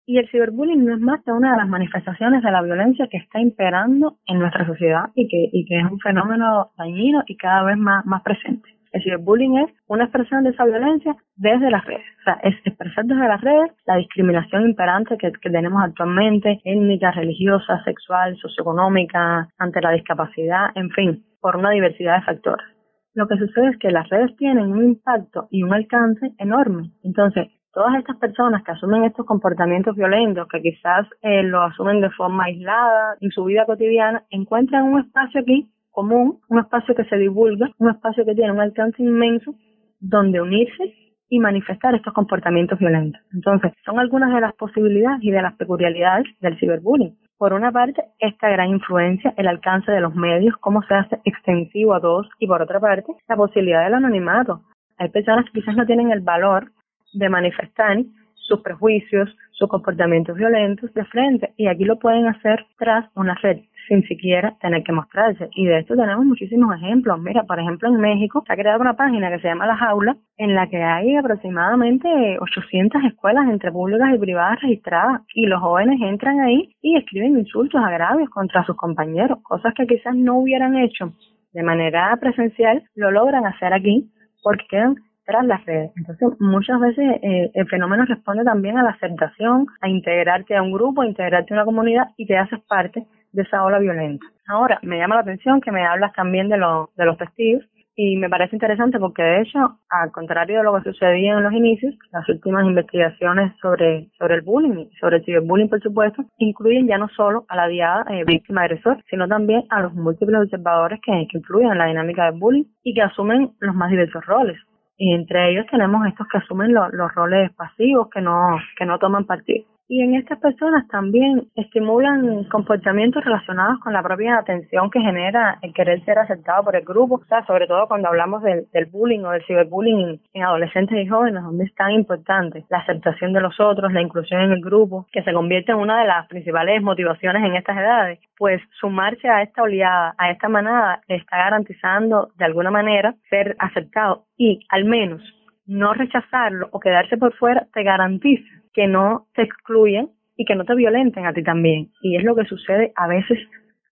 Y 0.05 0.19
el 0.19 0.29
ciberbullying 0.29 0.85
no 0.85 0.95
es 0.95 1.01
más 1.01 1.23
que 1.23 1.31
una 1.31 1.53
de 1.53 1.59
las 1.59 1.69
manifestaciones 1.69 2.43
de 2.43 2.51
la 2.51 2.63
violencia 2.63 3.07
que 3.09 3.19
está 3.19 3.41
imperando 3.41 4.17
en 4.27 4.41
nuestra 4.41 4.67
sociedad 4.67 5.11
y 5.15 5.29
que, 5.29 5.49
y 5.53 5.65
que 5.65 5.77
es 5.77 5.85
un 5.85 6.01
fenómeno 6.01 6.73
dañino 6.77 7.23
y 7.27 7.37
cada 7.37 7.63
vez 7.63 7.77
más, 7.77 8.05
más 8.05 8.23
presente. 8.23 8.69
El 8.91 9.03
ciberbullying 9.03 9.59
es 9.59 9.71
una 9.87 10.05
expresión 10.05 10.45
de 10.45 10.51
esa 10.51 10.65
violencia 10.65 11.17
desde 11.37 11.71
las 11.71 11.85
redes. 11.85 12.05
O 12.21 12.25
sea, 12.25 12.35
es 12.43 12.55
expresar 12.65 13.05
desde 13.07 13.27
las 13.27 13.41
redes 13.41 13.73
la 13.87 13.97
discriminación 13.97 14.67
imperante 14.67 15.17
que, 15.17 15.33
que 15.33 15.51
tenemos 15.51 15.83
actualmente, 15.83 16.61
étnica, 16.65 17.13
religiosa, 17.13 17.83
sexual, 17.85 18.37
socioeconómica, 18.37 19.49
ante 19.59 19.81
la 19.81 19.93
discapacidad, 19.93 20.67
en 20.75 20.91
fin, 20.91 21.25
por 21.41 21.57
una 21.57 21.71
diversidad 21.71 22.17
de 22.17 22.27
factores. 22.27 22.67
Lo 23.15 23.29
que 23.29 23.37
sucede 23.37 23.69
es 23.69 23.79
que 23.79 23.91
las 23.91 24.09
redes 24.09 24.35
tienen 24.37 24.73
un 24.73 24.85
impacto 24.85 25.49
y 25.51 25.63
un 25.63 25.75
alcance 25.75 26.33
enorme. 26.39 26.93
Entonces, 27.05 27.49
todas 27.73 27.99
estas 27.99 28.17
personas 28.17 28.63
que 28.65 28.73
asumen 28.73 29.05
estos 29.05 29.27
comportamientos 29.27 29.97
violentos, 29.97 30.49
que 30.49 30.63
quizás 30.63 31.07
eh, 31.21 31.43
lo 31.43 31.63
asumen 31.63 32.01
de 32.01 32.11
forma 32.11 32.45
aislada 32.45 33.17
en 33.21 33.31
su 33.31 33.45
vida 33.45 33.67
cotidiana, 33.67 34.25
encuentran 34.31 34.85
un 34.85 35.01
espacio 35.01 35.41
aquí 35.41 35.69
común, 35.91 36.41
un 36.49 36.59
espacio 36.59 36.95
que 36.95 37.05
se 37.05 37.17
divulga, 37.17 37.71
un 37.79 37.91
espacio 37.91 38.25
que 38.25 38.35
tiene 38.35 38.53
un 38.53 38.61
alcance 38.61 39.03
inmenso 39.03 39.55
donde 40.01 40.41
unirse 40.41 40.95
y 41.29 41.39
manifestar 41.39 41.95
estos 41.95 42.13
comportamientos 42.13 42.79
violentos. 42.79 43.21
Entonces, 43.33 43.73
son 43.85 43.99
algunas 43.99 44.35
de 44.35 44.41
las 44.41 44.55
posibilidades 44.55 45.23
y 45.23 45.31
de 45.31 45.41
las 45.41 45.55
peculiaridades 45.57 46.27
del 46.41 46.59
ciberbullying. 46.59 47.17
Por 47.43 47.55
una 47.55 47.73
parte, 47.73 48.05
esta 48.21 48.49
gran 48.51 48.69
influencia, 48.69 49.35
el 49.37 49.49
alcance 49.49 49.91
de 49.91 50.01
los 50.01 50.15
medios, 50.15 50.55
cómo 50.59 50.81
se 50.85 50.95
hace 50.95 51.21
extensivo 51.25 51.93
a 51.93 52.01
todos, 52.01 52.29
y 52.39 52.47
por 52.47 52.63
otra 52.63 52.79
parte, 52.79 53.13
la 53.29 53.35
posibilidad 53.35 53.83
del 53.83 53.95
anonimato. 53.95 54.63
Hay 54.97 55.09
personas 55.09 55.47
que 55.47 55.59
quizás 55.59 55.75
no 55.75 55.85
tienen 55.85 56.13
el 56.13 56.21
valor 56.21 56.71
de 57.13 57.29
manifestar 57.29 57.99
sus 58.35 58.61
prejuicios, 58.61 59.29
sus 59.51 59.69
comportamientos 59.69 60.37
violentos 60.37 60.95
de 60.95 61.05
frente, 61.07 61.53
y 61.57 61.67
aquí 61.67 61.85
lo 61.85 61.99
pueden 61.99 62.29
hacer 62.29 62.65
tras 62.79 63.11
una 63.17 63.35
red 63.43 63.59
sin 63.89 64.03
siquiera 64.05 64.55
tener 64.61 64.83
que 64.83 64.93
mostrarse. 64.93 65.49
Y 65.55 65.67
de 65.67 65.81
esto 65.81 65.95
tenemos 65.97 66.25
muchísimos 66.25 66.75
ejemplos. 66.77 67.21
Mira, 67.21 67.45
por 67.45 67.59
ejemplo, 67.59 67.89
en 67.89 68.01
México 68.01 68.43
se 68.47 68.53
ha 68.53 68.57
creado 68.57 68.81
una 68.81 68.97
página 68.97 69.31
que 69.31 69.41
se 69.41 69.49
llama 69.49 69.67
La 69.67 69.77
Jaula, 69.77 70.17
en 70.37 70.55
la 70.55 70.69
que 70.69 70.83
hay 70.83 71.17
aproximadamente 71.17 72.09
800 72.41 73.03
escuelas 73.05 73.49
entre 73.49 73.73
públicas 73.73 74.15
y 74.15 74.19
privadas 74.19 74.61
registradas. 74.61 75.23
Y 75.35 75.47
los 75.47 75.61
jóvenes 75.61 76.01
entran 76.01 76.41
ahí 76.41 76.75
y 76.81 76.97
escriben 76.97 77.39
insultos, 77.39 77.83
agravios 77.83 78.31
contra 78.31 78.65
sus 78.65 78.77
compañeros, 78.77 79.39
cosas 79.43 79.75
que 79.75 79.87
quizás 79.87 80.15
no 80.15 80.39
hubieran 80.39 80.77
hecho 80.77 81.13
de 81.53 81.63
manera 81.63 82.17
presencial, 82.19 82.83
lo 82.95 83.11
logran 83.11 83.47
hacer 83.47 83.73
aquí 83.73 84.11
porque 84.43 84.65
quedan 84.71 84.97
tras 85.25 85.45
las 85.47 85.65
redes. 85.65 85.93
Entonces, 85.97 86.29
muchas 86.41 86.81
veces 86.81 87.05
eh, 87.23 87.51
el 87.55 87.69
fenómeno 87.69 88.05
responde 88.05 88.45
también 88.45 88.79
a 88.79 88.83
la 88.83 88.91
aceptación, 88.91 89.67
a 89.81 89.89
integrarte 89.89 90.57
a 90.57 90.63
un 90.63 90.73
grupo, 90.73 91.03
a 91.03 91.07
integrarte 91.07 91.55
a 91.55 91.59
una 91.59 91.65
comunidad 91.65 92.09
y 92.17 92.27
te 92.27 92.37
haces 92.37 92.61
parte 92.69 93.07
de 93.33 93.43
esa 93.43 93.65
ola 93.65 93.79
violenta. 93.79 94.27
Ahora, 94.49 94.79
me 94.83 94.99
llama 94.99 95.17
la 95.17 95.23
atención 95.23 95.61
que 95.61 95.73
me 95.73 95.87
hablas 95.87 96.13
también 96.13 96.49
de, 96.49 96.59
lo, 96.59 96.91
de 96.97 97.05
los 97.05 97.17
testigos 97.17 97.65
y 97.95 98.17
me 98.17 98.31
parece 98.31 98.57
interesante 98.57 98.99
porque 98.99 99.23
de 99.23 99.43
hecho, 99.43 99.79
al 99.91 100.11
contrario 100.13 100.59
de 100.59 100.65
lo 100.65 100.75
que 100.75 100.91
sucedía 100.91 101.35
en 101.35 101.43
los 101.43 101.53
inicios, 101.53 101.95
las 102.11 102.27
últimas 102.29 102.65
investigaciones 102.65 103.53
sobre, 103.61 104.09
sobre 104.19 104.37
el 104.37 104.41
bullying, 104.41 104.87
sobre 104.99 105.19
el 105.19 105.25
ciberbullying 105.25 105.69
por 105.69 105.81
supuesto, 105.83 106.25
incluyen 106.39 106.87
ya 106.87 106.97
no 106.97 107.09
solo 107.09 107.45
a 107.49 107.57
la 107.57 107.69
diada 107.69 108.05
eh, 108.09 108.25
víctima 108.25 108.63
agresor, 108.63 109.03
sino 109.11 109.29
también 109.29 109.65
a 109.69 109.83
los 109.83 109.93
múltiples 109.95 110.41
observadores 110.41 111.01
que, 111.05 111.27
que 111.31 111.39
influyen 111.39 111.73
en 111.73 111.79
la 111.79 111.87
dinámica 111.87 112.31
del 112.31 112.41
bullying 112.41 112.65
y 112.83 112.95
que 112.95 113.03
asumen 113.03 113.53
los 113.61 113.75
más 113.75 113.91
diversos 113.91 114.25
roles. 114.25 114.59
Y 114.97 115.15
entre 115.15 115.51
ellos 115.51 115.67
tenemos 115.71 116.07
estos 116.07 116.29
que 116.29 116.39
asumen 116.39 116.73
los 116.73 117.15
roles 117.15 117.51
pasivos, 117.55 118.09
que 118.11 118.21
no, 118.21 118.57
que 118.79 118.87
no 118.87 118.99
toman 118.99 119.27
partido. 119.27 119.65
Y 119.89 120.01
en 120.01 120.15
estas 120.15 120.39
personas 120.39 120.87
también 120.89 121.49
estimulan 121.55 122.45
comportamientos 122.45 123.25
relacionados 123.25 123.81
con 123.81 123.93
la 123.93 124.03
propia 124.03 124.39
atención 124.39 124.91
que 124.91 125.01
genera 125.01 125.59
el 125.61 125.75
querer 125.75 126.03
ser 126.05 126.19
aceptado 126.19 126.65
por 126.65 126.77
el 126.77 126.85
grupo, 126.85 127.17
o 127.17 127.25
sea, 127.25 127.45
sobre 127.47 127.67
todo 127.67 127.89
cuando 127.89 128.09
hablamos 128.09 128.43
del, 128.43 128.67
bullying 128.91 129.25
o 129.25 129.31
del 129.31 129.45
ciberbullying 129.45 130.21
en 130.33 130.43
adolescentes 130.43 130.97
y 130.97 131.09
jóvenes, 131.09 131.43
donde 131.43 131.65
es 131.65 131.75
tan 131.75 131.91
importante 131.91 132.65
la 132.71 132.79
aceptación 132.79 133.33
de 133.33 133.41
los 133.41 133.59
otros, 133.61 133.93
la 133.93 134.01
inclusión 134.01 134.41
en 134.41 134.53
el 134.53 134.63
grupo, 134.63 135.07
que 135.13 135.23
se 135.25 135.33
convierte 135.33 135.73
en 135.73 135.79
una 135.79 136.01
de 136.01 136.07
las 136.07 136.27
principales 136.29 136.81
motivaciones 136.81 137.45
en 137.45 137.57
estas 137.57 137.77
edades, 137.77 138.21
pues 138.39 138.63
sumarse 138.81 139.29
a 139.29 139.43
esta 139.43 139.63
oleada, 139.63 140.15
a 140.17 140.31
esta 140.31 140.49
manada, 140.49 141.01
está 141.09 141.37
garantizando 141.37 142.31
de 142.39 142.45
alguna 142.45 142.71
manera 142.71 143.15
ser 143.29 143.57
aceptado 143.59 144.25
y 144.39 144.65
al 144.71 144.85
menos 144.85 145.23
no 145.67 145.93
rechazarlo 145.93 146.69
o 146.73 146.81
quedarse 146.81 147.17
por 147.17 147.35
fuera 147.35 147.67
te 147.75 147.83
garantiza 147.83 148.62
que 148.73 148.87
no 148.87 149.27
te 149.35 149.43
excluyen 149.43 150.11
y 150.37 150.45
que 150.45 150.55
no 150.55 150.65
te 150.65 150.75
violenten 150.75 151.27
a 151.27 151.33
ti 151.33 151.43
también. 151.43 151.91
Y 152.03 152.17
es 152.17 152.25
lo 152.25 152.35
que 152.35 152.45
sucede 152.45 152.93
a 152.97 153.07
veces 153.07 153.39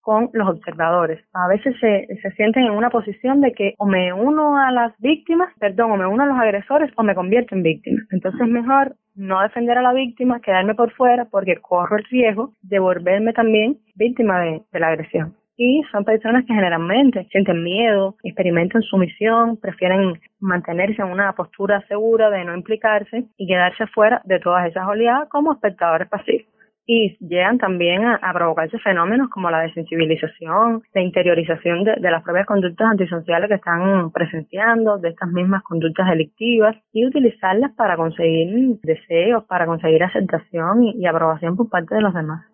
con 0.01 0.31
los 0.33 0.49
observadores. 0.49 1.23
A 1.35 1.47
veces 1.49 1.77
se, 1.79 2.07
se 2.23 2.31
sienten 2.33 2.65
en 2.65 2.73
una 2.73 2.91
posición 2.91 3.41
de 3.41 3.53
que 3.53 3.75
o 3.79 3.87
me 3.87 4.13
uno 4.13 4.57
a 4.57 4.71
las 4.73 4.97
víctimas, 4.99 5.53
perdón, 5.59 5.93
o 5.93 5.97
me 5.97 6.07
uno 6.07 6.23
a 6.23 6.27
los 6.27 6.39
agresores 6.39 6.91
o 6.97 7.03
me 7.03 7.15
convierto 7.15 7.55
en 7.55 7.63
víctima. 7.63 8.01
Entonces 8.11 8.41
es 8.41 8.49
mejor 8.49 8.97
no 9.15 9.43
defender 9.43 9.77
a 9.77 9.83
la 9.83 9.93
víctima, 9.93 10.41
quedarme 10.41 10.75
por 10.75 10.93
fuera 10.93 11.27
porque 11.27 11.57
corro 11.57 11.99
el 11.99 12.05
riesgo 12.05 12.55
de 12.63 12.79
volverme 12.79 13.33
también 13.33 13.79
víctima 13.95 14.41
de 14.41 14.63
la 14.73 14.89
agresión 14.89 15.40
y 15.63 15.83
son 15.93 16.07
personas 16.07 16.47
que 16.47 16.55
generalmente 16.55 17.27
sienten 17.31 17.63
miedo, 17.63 18.17
experimentan 18.25 18.81
sumisión, 18.81 19.59
prefieren 19.59 20.15
mantenerse 20.41 21.03
en 21.03 21.09
una 21.09 21.35
postura 21.35 21.87
segura 21.87 22.31
de 22.31 22.47
no 22.47 22.57
implicarse 22.57 23.27
y 23.37 23.47
quedarse 23.47 23.87
fuera 23.89 24.23
de 24.25 24.41
todas 24.41 24.67
esas 24.67 24.89
oleadas 24.89 25.29
como 25.29 25.53
espectadores 25.53 26.09
pasivos. 26.09 26.47
Y 26.87 27.19
llegan 27.21 27.59
también 27.59 28.07
a, 28.07 28.33
provocarse 28.33 28.79
fenómenos 28.79 29.29
como 29.29 29.51
la 29.51 29.61
desensibilización, 29.61 30.83
la 30.95 31.03
interiorización 31.03 31.85
de, 31.85 32.11
las 32.11 32.23
propias 32.23 32.47
conductas 32.47 32.93
antisociales 32.93 33.49
que 33.51 33.57
están 33.57 34.11
presenciando, 34.13 34.97
de 34.97 35.11
estas 35.11 35.29
mismas 35.31 35.63
conductas 35.63 36.09
delictivas, 36.09 36.75
y 36.91 37.05
utilizarlas 37.05 37.73
para 37.77 37.99
conseguir 37.99 38.79
deseos, 38.83 39.45
para 39.45 39.67
conseguir 39.67 40.03
aceptación 40.05 40.85
y 40.85 41.07
aprobación 41.07 41.55
por 41.55 41.69
parte 41.69 41.97
de 41.97 42.01
los 42.01 42.15
demás. 42.15 42.47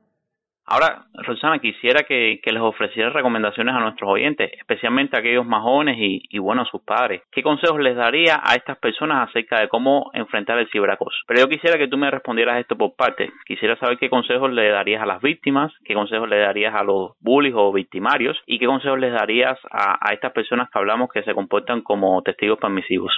Ahora, 0.68 1.04
Rosana, 1.14 1.60
quisiera 1.60 2.02
que, 2.02 2.40
les 2.44 2.60
ofreciera 2.60 3.10
recomendaciones 3.10 3.72
a 3.72 3.78
nuestros 3.78 4.10
oyentes, 4.10 4.50
especialmente 4.58 5.16
a 5.16 5.20
aquellos 5.20 5.46
más 5.46 5.62
jóvenes 5.62 5.96
y, 5.98 6.38
bueno, 6.38 6.62
a 6.62 6.64
sus 6.66 6.82
padres. 6.82 7.22
¿Qué 7.30 7.42
consejos 7.42 7.78
les 7.80 7.94
daría 7.94 8.40
a 8.42 8.56
estas 8.56 8.76
personas 8.78 9.28
acerca 9.28 9.60
de 9.60 9.68
cómo 9.68 10.10
enfrentar 10.12 10.58
el 10.58 10.68
ciberacoso? 10.70 11.16
Pero 11.28 11.40
yo 11.40 11.48
quisiera 11.48 11.78
que 11.78 11.86
tú 11.86 11.96
me 11.96 12.10
respondieras 12.10 12.58
esto 12.58 12.76
por 12.76 12.96
parte. 12.96 13.30
Quisiera 13.44 13.76
saber 13.76 13.96
qué 13.98 14.10
consejos 14.10 14.52
le 14.52 14.68
darías 14.70 15.02
a 15.02 15.06
las 15.06 15.22
víctimas, 15.22 15.72
qué 15.84 15.94
consejos 15.94 16.28
le 16.28 16.38
darías 16.38 16.74
a 16.74 16.82
los 16.82 17.12
bullies 17.20 17.54
o 17.56 17.72
victimarios 17.72 18.36
y 18.46 18.58
qué 18.58 18.66
consejos 18.66 18.98
les 18.98 19.12
darías 19.12 19.56
a, 19.70 19.98
a 20.00 20.14
estas 20.14 20.32
personas 20.32 20.68
que 20.70 20.78
hablamos 20.80 21.10
que 21.12 21.22
se 21.22 21.34
comportan 21.34 21.82
como 21.82 22.20
testigos 22.22 22.58
permisivos. 22.58 23.12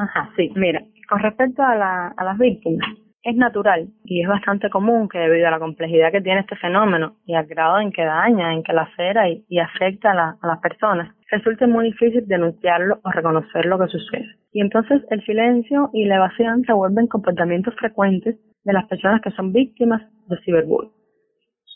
Ajá, 0.00 0.32
sí, 0.36 0.50
mira, 0.56 0.80
con 1.08 1.20
respecto 1.20 1.62
a, 1.62 1.76
la, 1.76 2.08
a 2.16 2.24
las 2.24 2.38
víctimas, 2.38 2.88
es 3.26 3.36
natural 3.36 3.88
y 4.04 4.22
es 4.22 4.28
bastante 4.28 4.70
común 4.70 5.08
que 5.08 5.18
debido 5.18 5.48
a 5.48 5.50
la 5.50 5.58
complejidad 5.58 6.12
que 6.12 6.20
tiene 6.20 6.40
este 6.40 6.54
fenómeno 6.56 7.16
y 7.26 7.34
al 7.34 7.46
grado 7.46 7.80
en 7.80 7.90
que 7.90 8.04
daña, 8.04 8.54
en 8.54 8.62
que 8.62 8.72
lacera 8.72 9.28
y, 9.28 9.44
y 9.48 9.58
afecta 9.58 10.12
a, 10.12 10.36
a 10.40 10.46
las 10.46 10.60
personas, 10.60 11.12
resulte 11.32 11.66
muy 11.66 11.86
difícil 11.86 12.24
denunciarlo 12.28 13.00
o 13.02 13.10
reconocer 13.10 13.66
lo 13.66 13.80
que 13.80 13.88
sucede. 13.88 14.26
Y 14.52 14.60
entonces 14.60 15.02
el 15.10 15.24
silencio 15.24 15.90
y 15.92 16.04
la 16.04 16.16
evasión 16.16 16.62
se 16.62 16.72
vuelven 16.72 17.08
comportamientos 17.08 17.74
frecuentes 17.74 18.36
de 18.62 18.72
las 18.72 18.86
personas 18.86 19.20
que 19.20 19.32
son 19.32 19.52
víctimas 19.52 20.02
de 20.28 20.36
ciberbullying. 20.44 20.92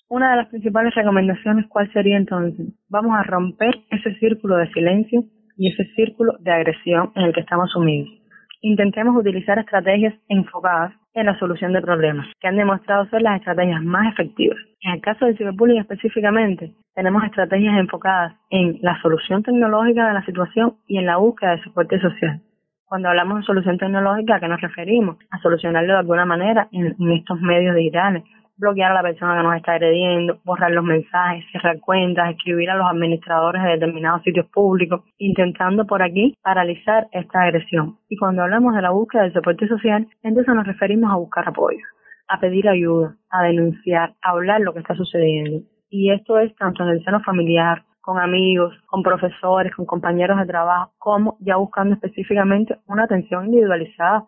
Una 0.09 0.30
de 0.30 0.37
las 0.37 0.49
principales 0.49 0.95
recomendaciones, 0.95 1.66
¿cuál 1.69 1.92
sería 1.92 2.16
entonces? 2.16 2.66
Vamos 2.88 3.16
a 3.16 3.25
romper 3.25 3.75
ese 3.90 4.14
círculo 4.21 4.57
de 4.57 4.71
silencio 4.73 5.25
y 5.57 5.73
ese 5.73 5.85
círculo 5.97 6.37
de 6.38 6.52
agresión 6.52 7.11
en 7.16 7.25
el 7.25 7.33
que 7.33 7.40
estamos 7.40 7.71
sumidos. 7.73 8.19
Intentemos 8.62 9.16
utilizar 9.16 9.58
estrategias 9.58 10.14
enfocadas 10.28 10.92
en 11.14 11.26
la 11.26 11.38
solución 11.38 11.72
de 11.72 11.80
problemas, 11.80 12.26
que 12.40 12.46
han 12.46 12.56
demostrado 12.56 13.06
ser 13.06 13.22
las 13.22 13.38
estrategias 13.38 13.82
más 13.82 14.12
efectivas. 14.12 14.58
En 14.82 14.92
el 14.92 15.00
caso 15.00 15.24
del 15.24 15.36
ciberbullying 15.38 15.80
específicamente, 15.80 16.72
tenemos 16.94 17.24
estrategias 17.24 17.78
enfocadas 17.78 18.34
en 18.50 18.78
la 18.82 19.00
solución 19.00 19.42
tecnológica 19.42 20.08
de 20.08 20.14
la 20.14 20.24
situación 20.26 20.74
y 20.86 20.98
en 20.98 21.06
la 21.06 21.16
búsqueda 21.16 21.56
de 21.56 21.62
soporte 21.62 21.98
social. 22.00 22.42
Cuando 22.84 23.08
hablamos 23.08 23.38
de 23.38 23.44
solución 23.44 23.78
tecnológica, 23.78 24.36
¿a 24.36 24.40
qué 24.40 24.48
nos 24.48 24.60
referimos? 24.60 25.16
A 25.30 25.38
solucionarlo 25.38 25.94
de 25.94 25.98
alguna 26.00 26.26
manera 26.26 26.68
en, 26.70 26.96
en 26.98 27.12
estos 27.12 27.40
medios 27.40 27.74
digitales, 27.74 28.24
bloquear 28.60 28.92
a 28.92 28.94
la 28.94 29.02
persona 29.02 29.36
que 29.36 29.42
nos 29.42 29.56
está 29.56 29.72
agrediendo, 29.72 30.38
borrar 30.44 30.70
los 30.70 30.84
mensajes, 30.84 31.44
cerrar 31.50 31.80
cuentas, 31.80 32.30
escribir 32.30 32.70
a 32.70 32.76
los 32.76 32.86
administradores 32.86 33.62
de 33.62 33.70
determinados 33.70 34.22
sitios 34.22 34.46
públicos, 34.46 35.02
intentando 35.18 35.86
por 35.86 36.02
aquí 36.02 36.36
paralizar 36.42 37.08
esta 37.12 37.42
agresión. 37.42 37.96
Y 38.08 38.16
cuando 38.16 38.42
hablamos 38.42 38.74
de 38.74 38.82
la 38.82 38.90
búsqueda 38.90 39.22
del 39.22 39.32
soporte 39.32 39.66
social, 39.66 40.06
entonces 40.22 40.54
nos 40.54 40.66
referimos 40.66 41.10
a 41.10 41.16
buscar 41.16 41.48
apoyo, 41.48 41.84
a 42.28 42.38
pedir 42.38 42.68
ayuda, 42.68 43.16
a 43.30 43.42
denunciar, 43.44 44.14
a 44.22 44.30
hablar 44.30 44.60
lo 44.60 44.74
que 44.74 44.80
está 44.80 44.94
sucediendo. 44.94 45.62
Y 45.88 46.12
esto 46.12 46.38
es 46.38 46.54
tanto 46.56 46.84
en 46.84 46.90
el 46.90 47.04
seno 47.04 47.20
familiar, 47.20 47.82
con 48.02 48.18
amigos, 48.18 48.74
con 48.86 49.02
profesores, 49.02 49.74
con 49.74 49.86
compañeros 49.86 50.38
de 50.38 50.46
trabajo, 50.46 50.92
como 50.98 51.36
ya 51.40 51.56
buscando 51.56 51.94
específicamente 51.94 52.78
una 52.86 53.04
atención 53.04 53.46
individualizada, 53.46 54.24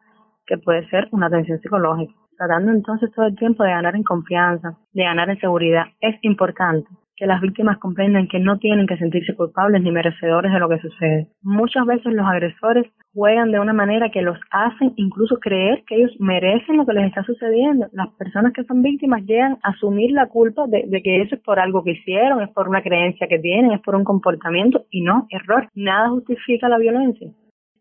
que 0.47 0.59
puede 0.59 0.89
ser 0.89 1.09
una 1.13 1.27
atención 1.27 1.59
psicológica 1.61 2.13
tratando 2.43 2.73
entonces 2.73 3.11
todo 3.15 3.27
el 3.27 3.37
tiempo 3.37 3.63
de 3.63 3.71
ganar 3.71 3.95
en 3.95 4.03
confianza, 4.03 4.77
de 4.93 5.05
ganar 5.05 5.31
en 5.31 5.39
seguridad. 5.39 5.85
Es 6.01 6.17
importante 6.23 6.89
que 7.17 7.27
las 7.27 7.41
víctimas 7.41 7.79
comprendan 7.79 8.27
que 8.27 8.41
no 8.41 8.59
tienen 8.59 8.87
que 8.87 8.97
sentirse 8.97 9.37
culpables 9.37 9.81
ni 9.81 9.93
merecedores 9.93 10.53
de 10.53 10.59
lo 10.59 10.69
que 10.69 10.81
sucede. 10.81 11.29
Muchas 11.43 11.87
veces 11.87 12.13
los 12.13 12.27
agresores 12.27 12.87
juegan 13.15 13.53
de 13.53 13.61
una 13.61 13.73
manera 13.73 14.11
que 14.11 14.23
los 14.23 14.37
hacen 14.51 14.93
incluso 14.97 15.39
creer 15.39 15.85
que 15.87 15.97
ellos 15.97 16.11
merecen 16.19 16.79
lo 16.79 16.87
que 16.87 16.95
les 16.95 17.07
está 17.07 17.23
sucediendo. 17.23 17.87
Las 17.93 18.09
personas 18.15 18.53
que 18.53 18.65
son 18.65 18.83
víctimas 18.83 19.23
llegan 19.23 19.59
a 19.63 19.71
asumir 19.71 20.11
la 20.11 20.27
culpa 20.27 20.67
de, 20.67 20.85
de, 20.89 21.03
que 21.03 21.23
eso 21.23 21.37
es 21.37 21.41
por 21.43 21.61
algo 21.61 21.85
que 21.85 21.93
hicieron, 21.93 22.43
es 22.43 22.51
por 22.51 22.69
una 22.69 22.83
creencia 22.83 23.29
que 23.29 23.39
tienen, 23.39 23.71
es 23.71 23.81
por 23.83 23.95
un 23.95 24.03
comportamiento 24.03 24.87
y 24.91 25.03
no, 25.03 25.29
error. 25.31 25.69
Nada 25.77 26.09
justifica 26.09 26.69
la 26.69 26.79
violencia. 26.79 27.31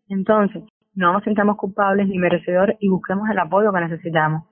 Entonces, 0.08 0.62
no 0.94 1.12
nos 1.12 1.24
sintamos 1.24 1.56
culpables 1.56 2.06
ni 2.06 2.18
merecedores 2.18 2.76
y 2.80 2.88
busquemos 2.88 3.28
el 3.30 3.38
apoyo 3.38 3.72
que 3.72 3.80
necesitamos. 3.80 4.44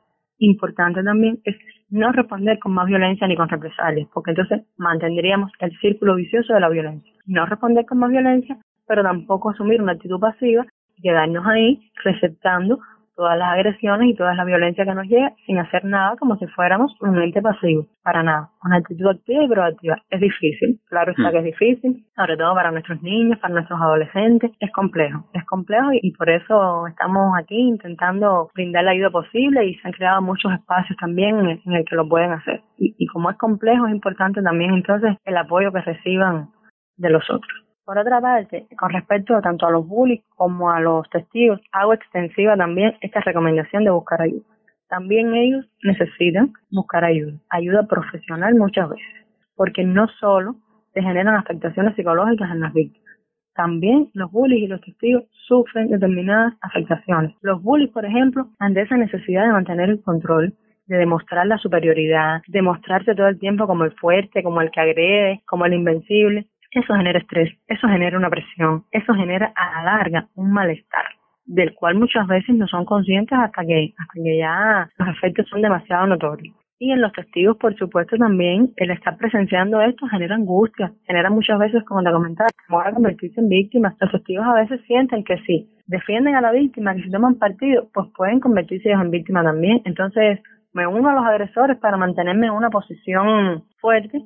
Importante 0.43 1.03
también 1.03 1.39
es 1.45 1.55
no 1.91 2.13
responder 2.13 2.59
con 2.59 2.73
más 2.73 2.87
violencia 2.87 3.27
ni 3.27 3.37
con 3.37 3.49
represalias, 3.49 4.09
porque 4.15 4.31
entonces 4.31 4.63
mantendríamos 4.79 5.53
el 5.61 5.71
círculo 5.81 6.15
vicioso 6.15 6.55
de 6.55 6.61
la 6.61 6.71
violencia. 6.71 7.13
No 7.27 7.45
responder 7.45 7.85
con 7.85 7.99
más 7.99 8.11
violencia, 8.11 8.57
pero 8.89 9.03
tampoco 9.03 9.51
asumir 9.51 9.83
una 9.83 9.93
actitud 9.93 10.19
pasiva 10.19 10.65
y 10.97 11.03
quedarnos 11.03 11.47
ahí 11.47 11.91
receptando 12.03 12.79
todas 13.21 13.37
las 13.37 13.53
agresiones 13.53 14.09
y 14.09 14.15
toda 14.15 14.35
la 14.35 14.47
violencia 14.47 14.87
que 14.87 14.95
nos 14.95 15.07
llega 15.07 15.35
sin 15.45 15.59
hacer 15.59 15.85
nada 15.85 16.17
como 16.17 16.39
si 16.39 16.47
fuéramos 16.47 16.97
un 17.03 17.21
ente 17.21 17.43
pasivo, 17.43 17.87
para 18.03 18.23
nada. 18.23 18.49
Una 18.65 18.77
actitud 18.77 19.09
activa 19.09 19.45
y 19.45 19.49
proactiva 19.49 19.99
es 20.09 20.21
difícil, 20.23 20.81
claro 20.89 21.11
está 21.11 21.29
mm. 21.29 21.33
que 21.33 21.39
es 21.39 21.45
difícil, 21.45 22.07
sobre 22.17 22.39
todo 22.39 22.55
para 22.55 22.71
nuestros 22.71 23.03
niños, 23.03 23.39
para 23.39 23.53
nuestros 23.53 23.79
adolescentes, 23.79 24.53
es 24.59 24.73
complejo, 24.73 25.27
es 25.35 25.45
complejo 25.45 25.91
y, 25.93 26.13
por 26.13 26.31
eso 26.31 26.87
estamos 26.87 27.37
aquí 27.39 27.59
intentando 27.59 28.49
brindar 28.55 28.85
la 28.85 28.93
ayuda 28.93 29.11
posible 29.11 29.67
y 29.67 29.75
se 29.75 29.89
han 29.89 29.93
creado 29.93 30.23
muchos 30.23 30.51
espacios 30.55 30.97
también 30.99 31.39
en 31.41 31.73
el, 31.75 31.85
que 31.85 31.97
lo 31.97 32.09
pueden 32.09 32.33
hacer. 32.33 32.63
Y, 32.79 32.95
y 32.97 33.07
como 33.09 33.31
es 33.31 33.37
complejo, 33.37 33.87
es 33.87 33.93
importante 33.93 34.41
también 34.41 34.73
entonces 34.73 35.15
el 35.27 35.37
apoyo 35.37 35.73
que 35.73 35.83
reciban 35.83 36.49
de 36.97 37.11
los 37.11 37.25
otros. 37.29 37.70
Por 37.91 37.99
otra 37.99 38.21
parte, 38.21 38.69
con 38.79 38.91
respecto 38.91 39.41
tanto 39.43 39.67
a 39.67 39.73
los 39.73 39.85
bullies 39.85 40.23
como 40.37 40.71
a 40.71 40.79
los 40.79 41.11
testigos, 41.11 41.61
hago 41.73 41.93
extensiva 41.93 42.57
también 42.57 42.95
esta 43.01 43.19
recomendación 43.19 43.83
de 43.83 43.91
buscar 43.91 44.23
ayuda. 44.23 44.45
También 44.89 45.35
ellos 45.35 45.67
necesitan 45.83 46.53
buscar 46.71 47.05
ayuda, 47.05 47.37
ayuda 47.49 47.89
profesional 47.89 48.55
muchas 48.55 48.91
veces, 48.91 49.27
porque 49.57 49.83
no 49.83 50.07
solo 50.21 50.55
se 50.95 51.03
generan 51.03 51.35
afectaciones 51.35 51.97
psicológicas 51.97 52.53
en 52.53 52.61
las 52.61 52.73
víctimas, 52.73 53.13
también 53.57 54.09
los 54.15 54.31
bullies 54.31 54.63
y 54.63 54.69
los 54.69 54.81
testigos 54.83 55.25
sufren 55.49 55.89
determinadas 55.89 56.55
afectaciones. 56.61 57.35
Los 57.43 57.61
bullies, 57.61 57.91
por 57.91 58.05
ejemplo, 58.05 58.51
han 58.61 58.73
de 58.73 58.83
esa 58.83 58.97
necesidad 58.97 59.47
de 59.47 59.53
mantener 59.53 59.91
el 59.91 60.01
control, 60.01 60.55
de 60.87 60.97
demostrar 60.97 61.45
la 61.49 61.59
superioridad, 61.59 62.43
de 62.47 62.63
mostrarse 62.63 63.17
todo 63.17 63.27
el 63.27 63.41
tiempo 63.41 63.67
como 63.67 63.83
el 63.83 63.91
fuerte, 63.95 64.45
como 64.45 64.61
el 64.61 64.71
que 64.71 64.81
agrede, 64.81 65.43
como 65.45 65.67
el 65.67 65.73
invencible. 65.73 66.47
Eso 66.73 66.95
genera 66.95 67.19
estrés, 67.19 67.53
eso 67.67 67.89
genera 67.89 68.17
una 68.17 68.31
presión, 68.31 68.85
eso 68.93 69.13
genera 69.15 69.53
a 69.57 69.83
la 69.83 69.97
larga 69.97 70.29
un 70.37 70.53
malestar 70.53 71.05
del 71.45 71.75
cual 71.75 71.97
muchas 71.97 72.29
veces 72.29 72.55
no 72.55 72.69
son 72.69 72.85
conscientes 72.85 73.37
hasta 73.37 73.65
que, 73.65 73.93
hasta 73.99 74.13
que 74.15 74.39
ya 74.39 74.89
los 74.99 75.09
efectos 75.09 75.49
son 75.49 75.63
demasiado 75.63 76.07
notorios. 76.07 76.55
Y 76.79 76.93
en 76.93 77.01
los 77.03 77.13
testigos, 77.13 77.57
por 77.59 77.77
supuesto, 77.77 78.17
también 78.17 78.73
el 78.77 78.91
estar 78.91 79.17
presenciando 79.19 79.83
esto 79.83 80.07
genera 80.07 80.37
angustia, 80.37 80.93
genera 81.07 81.29
muchas 81.29 81.59
veces, 81.59 81.85
como 81.85 82.03
te 82.03 82.11
comentaba, 82.13 82.49
temor 82.67 82.87
a 82.87 82.93
convertirse 82.93 83.41
en 83.41 83.49
víctimas. 83.49 83.97
Los 84.01 84.13
testigos 84.13 84.47
a 84.47 84.55
veces 84.55 84.81
sienten 84.87 85.25
que 85.25 85.37
si 85.39 85.69
defienden 85.87 86.37
a 86.37 86.41
la 86.41 86.53
víctima, 86.53 86.95
que 86.95 87.03
si 87.03 87.11
toman 87.11 87.35
partido, 87.35 87.89
pues 87.93 88.07
pueden 88.17 88.41
convertirse 88.41 88.89
ellos 88.89 89.03
en 89.03 89.11
víctimas 89.11 89.45
también. 89.45 89.83
Entonces, 89.85 90.41
me 90.73 90.87
uno 90.87 91.11
a 91.11 91.15
los 91.15 91.27
agresores 91.27 91.77
para 91.79 91.97
mantenerme 91.97 92.47
en 92.47 92.53
una 92.53 92.71
posición 92.71 93.65
fuerte 93.81 94.23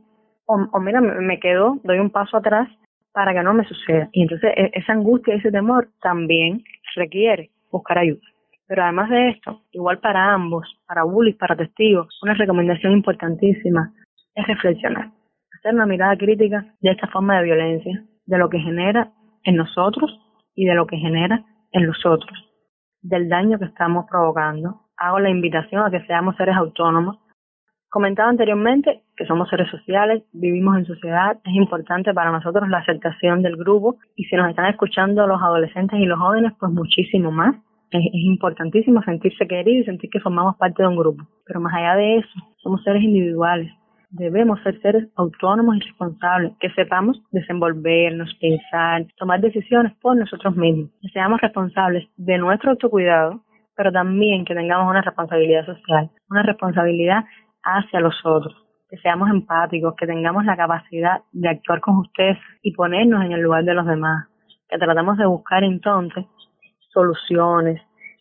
o, 0.46 0.80
mira, 0.80 1.00
me 1.00 1.40
quedo, 1.40 1.78
doy 1.84 1.98
un 1.98 2.10
paso 2.10 2.36
atrás 2.36 2.68
para 3.12 3.32
que 3.32 3.42
no 3.42 3.54
me 3.54 3.64
suceda. 3.64 4.08
Y 4.12 4.22
entonces 4.22 4.52
e, 4.56 4.70
esa 4.74 4.92
angustia 4.92 5.34
ese 5.34 5.50
temor 5.50 5.88
también 6.02 6.62
requiere 6.96 7.50
buscar 7.70 7.98
ayuda. 7.98 8.20
Pero 8.66 8.82
además 8.82 9.10
de 9.10 9.30
esto, 9.30 9.62
igual 9.72 9.98
para 9.98 10.32
ambos, 10.32 10.66
para 10.86 11.04
bullies, 11.04 11.36
para 11.36 11.56
testigos, 11.56 12.18
una 12.22 12.34
recomendación 12.34 12.92
importantísima 12.92 13.92
es 14.34 14.46
reflexionar, 14.46 15.10
hacer 15.56 15.74
una 15.74 15.86
mirada 15.86 16.16
crítica 16.16 16.64
de 16.80 16.90
esta 16.90 17.06
forma 17.08 17.36
de 17.38 17.44
violencia, 17.44 18.04
de 18.26 18.38
lo 18.38 18.48
que 18.48 18.58
genera 18.58 19.12
en 19.44 19.56
nosotros 19.56 20.18
y 20.54 20.64
de 20.64 20.74
lo 20.74 20.86
que 20.86 20.96
genera 20.96 21.44
en 21.72 21.86
los 21.86 22.04
otros, 22.06 22.36
del 23.02 23.28
daño 23.28 23.58
que 23.58 23.66
estamos 23.66 24.06
provocando. 24.10 24.80
Hago 24.96 25.20
la 25.20 25.30
invitación 25.30 25.82
a 25.82 25.90
que 25.90 26.04
seamos 26.06 26.36
seres 26.36 26.56
autónomos, 26.56 27.18
Comentaba 27.94 28.28
anteriormente 28.28 29.02
que 29.16 29.24
somos 29.24 29.48
seres 29.48 29.70
sociales, 29.70 30.24
vivimos 30.32 30.76
en 30.76 30.84
sociedad, 30.84 31.38
es 31.44 31.54
importante 31.54 32.12
para 32.12 32.32
nosotros 32.32 32.68
la 32.68 32.78
aceptación 32.78 33.40
del 33.40 33.56
grupo 33.56 33.98
y 34.16 34.24
si 34.24 34.34
nos 34.34 34.50
están 34.50 34.66
escuchando 34.66 35.24
los 35.28 35.40
adolescentes 35.40 36.00
y 36.00 36.04
los 36.04 36.18
jóvenes, 36.18 36.52
pues 36.58 36.72
muchísimo 36.72 37.30
más. 37.30 37.54
Es, 37.92 38.02
importantísimo 38.12 39.00
sentirse 39.04 39.46
queridos 39.46 39.82
y 39.82 39.84
sentir 39.84 40.10
que 40.10 40.18
formamos 40.18 40.56
parte 40.56 40.82
de 40.82 40.88
un 40.88 40.96
grupo. 40.96 41.22
Pero 41.46 41.60
más 41.60 41.72
allá 41.72 41.94
de 41.94 42.16
eso, 42.16 42.32
somos 42.56 42.82
seres 42.82 43.00
individuales. 43.00 43.70
Debemos 44.10 44.60
ser 44.64 44.80
seres 44.80 45.08
autónomos 45.14 45.76
y 45.76 45.80
responsables, 45.86 46.52
que 46.58 46.70
sepamos 46.70 47.22
desenvolvernos, 47.30 48.36
pensar, 48.40 49.06
tomar 49.16 49.40
decisiones 49.40 49.92
por 50.02 50.16
nosotros 50.16 50.56
mismos, 50.56 50.90
que 51.00 51.10
seamos 51.10 51.40
responsables 51.40 52.08
de 52.16 52.38
nuestro 52.38 52.72
autocuidado, 52.72 53.44
pero 53.76 53.92
también 53.92 54.44
que 54.44 54.54
tengamos 54.54 54.90
una 54.90 55.02
responsabilidad 55.02 55.64
social, 55.66 56.10
una 56.28 56.42
responsabilidad 56.42 57.24
hacia 57.64 58.00
los 58.00 58.14
otros, 58.24 58.54
que 58.88 58.96
seamos 58.98 59.30
empáticos, 59.30 59.94
que 59.96 60.06
tengamos 60.06 60.44
la 60.44 60.56
capacidad 60.56 61.22
de 61.32 61.48
actuar 61.48 61.80
con 61.80 61.98
ustedes 61.98 62.38
y 62.62 62.72
ponernos 62.72 63.24
en 63.24 63.32
el 63.32 63.40
lugar 63.40 63.64
de 63.64 63.74
los 63.74 63.86
demás, 63.86 64.28
que 64.68 64.78
tratamos 64.78 65.18
de 65.18 65.26
buscar 65.26 65.64
entonces 65.64 66.24
soluciones, 66.92 67.80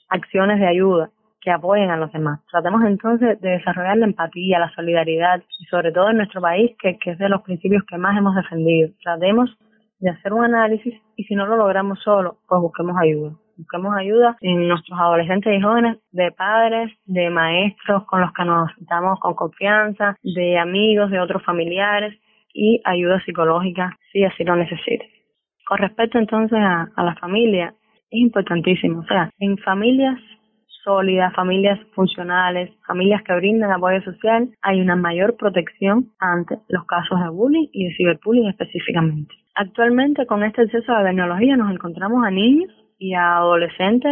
acciones 0.10 0.60
de 0.60 0.68
ayuda 0.68 1.10
que 1.42 1.52
apoyen 1.52 1.92
a 1.92 1.98
los 1.98 2.12
demás. 2.14 2.40
Tratemos 2.50 2.84
entonces 2.86 3.40
de 3.42 3.50
desarrollar 3.50 3.98
la 3.98 4.06
empatía, 4.06 4.60
la 4.60 4.74
solidaridad 4.74 5.44
y 5.60 5.66
sobre 5.66 5.92
todo 5.92 6.10
en 6.10 6.18
nuestro 6.18 6.42
país, 6.42 6.72
que, 6.82 6.98
que 6.98 7.12
es 7.12 7.18
de 7.18 7.28
los 7.28 7.42
principios 7.42 7.84
que 7.90 7.98
más 7.98 8.18
hemos 8.18 8.36
defendido. 8.36 8.90
Tratemos 9.04 9.50
de 10.00 10.10
hacer 10.10 10.32
un 10.32 10.46
análisis 10.46 10.96
y 11.18 11.24
si 11.26 11.36
no 11.36 11.46
lo 11.46 11.58
logramos 11.58 12.00
solo, 12.00 12.38
pues 12.48 12.62
busquemos 12.62 12.96
ayuda 12.98 13.34
busquemos 13.58 13.96
ayuda 13.96 14.38
en 14.42 14.68
nuestros 14.68 15.00
adolescentes 15.00 15.58
y 15.58 15.62
jóvenes 15.62 15.98
de 16.12 16.32
padres, 16.32 16.92
de 17.06 17.30
maestros 17.30 18.06
con 18.06 18.22
los 18.22 18.32
que 18.34 18.46
nos 18.46 18.74
sentamos 18.76 19.20
con 19.20 19.34
confianza, 19.36 20.16
de 20.24 20.58
amigos, 20.58 21.12
de 21.12 21.20
otros 21.20 21.44
familiares 21.44 22.14
y 22.54 22.82
ayuda 22.86 23.24
psicológica 23.26 23.98
si 24.12 24.24
así 24.24 24.44
lo 24.44 24.56
necesite. 24.56 25.10
Con 25.66 25.78
respecto 25.80 26.18
entonces 26.18 26.60
a, 26.60 26.90
la 26.98 27.16
familia, 27.16 27.74
es 28.12 28.20
importantísimo, 28.20 29.00
o 29.00 29.06
sea, 29.06 29.30
en 29.40 29.58
familias 29.58 30.20
sólidas, 30.84 31.34
familias 31.34 31.80
funcionales, 31.96 32.70
familias 32.86 33.24
que 33.24 33.34
brindan 33.34 33.72
apoyo 33.72 34.02
social, 34.02 34.50
hay 34.62 34.82
una 34.82 34.98
mayor 34.98 35.38
protección 35.38 36.12
ante 36.20 36.58
los 36.68 36.86
casos 36.86 37.20
de 37.22 37.30
bullying 37.30 37.68
y 37.72 37.86
de 37.86 37.96
ciberbullying 37.96 38.50
específicamente. 38.50 39.34
Actualmente 39.56 40.26
con 40.26 40.44
este 40.44 40.64
a 40.64 41.02
la 41.02 41.10
tecnología 41.10 41.56
nos 41.56 41.72
encontramos 41.72 42.26
a 42.26 42.32
niños 42.32 42.70
y 42.98 43.14
a 43.14 43.38
adolescentes 43.38 44.12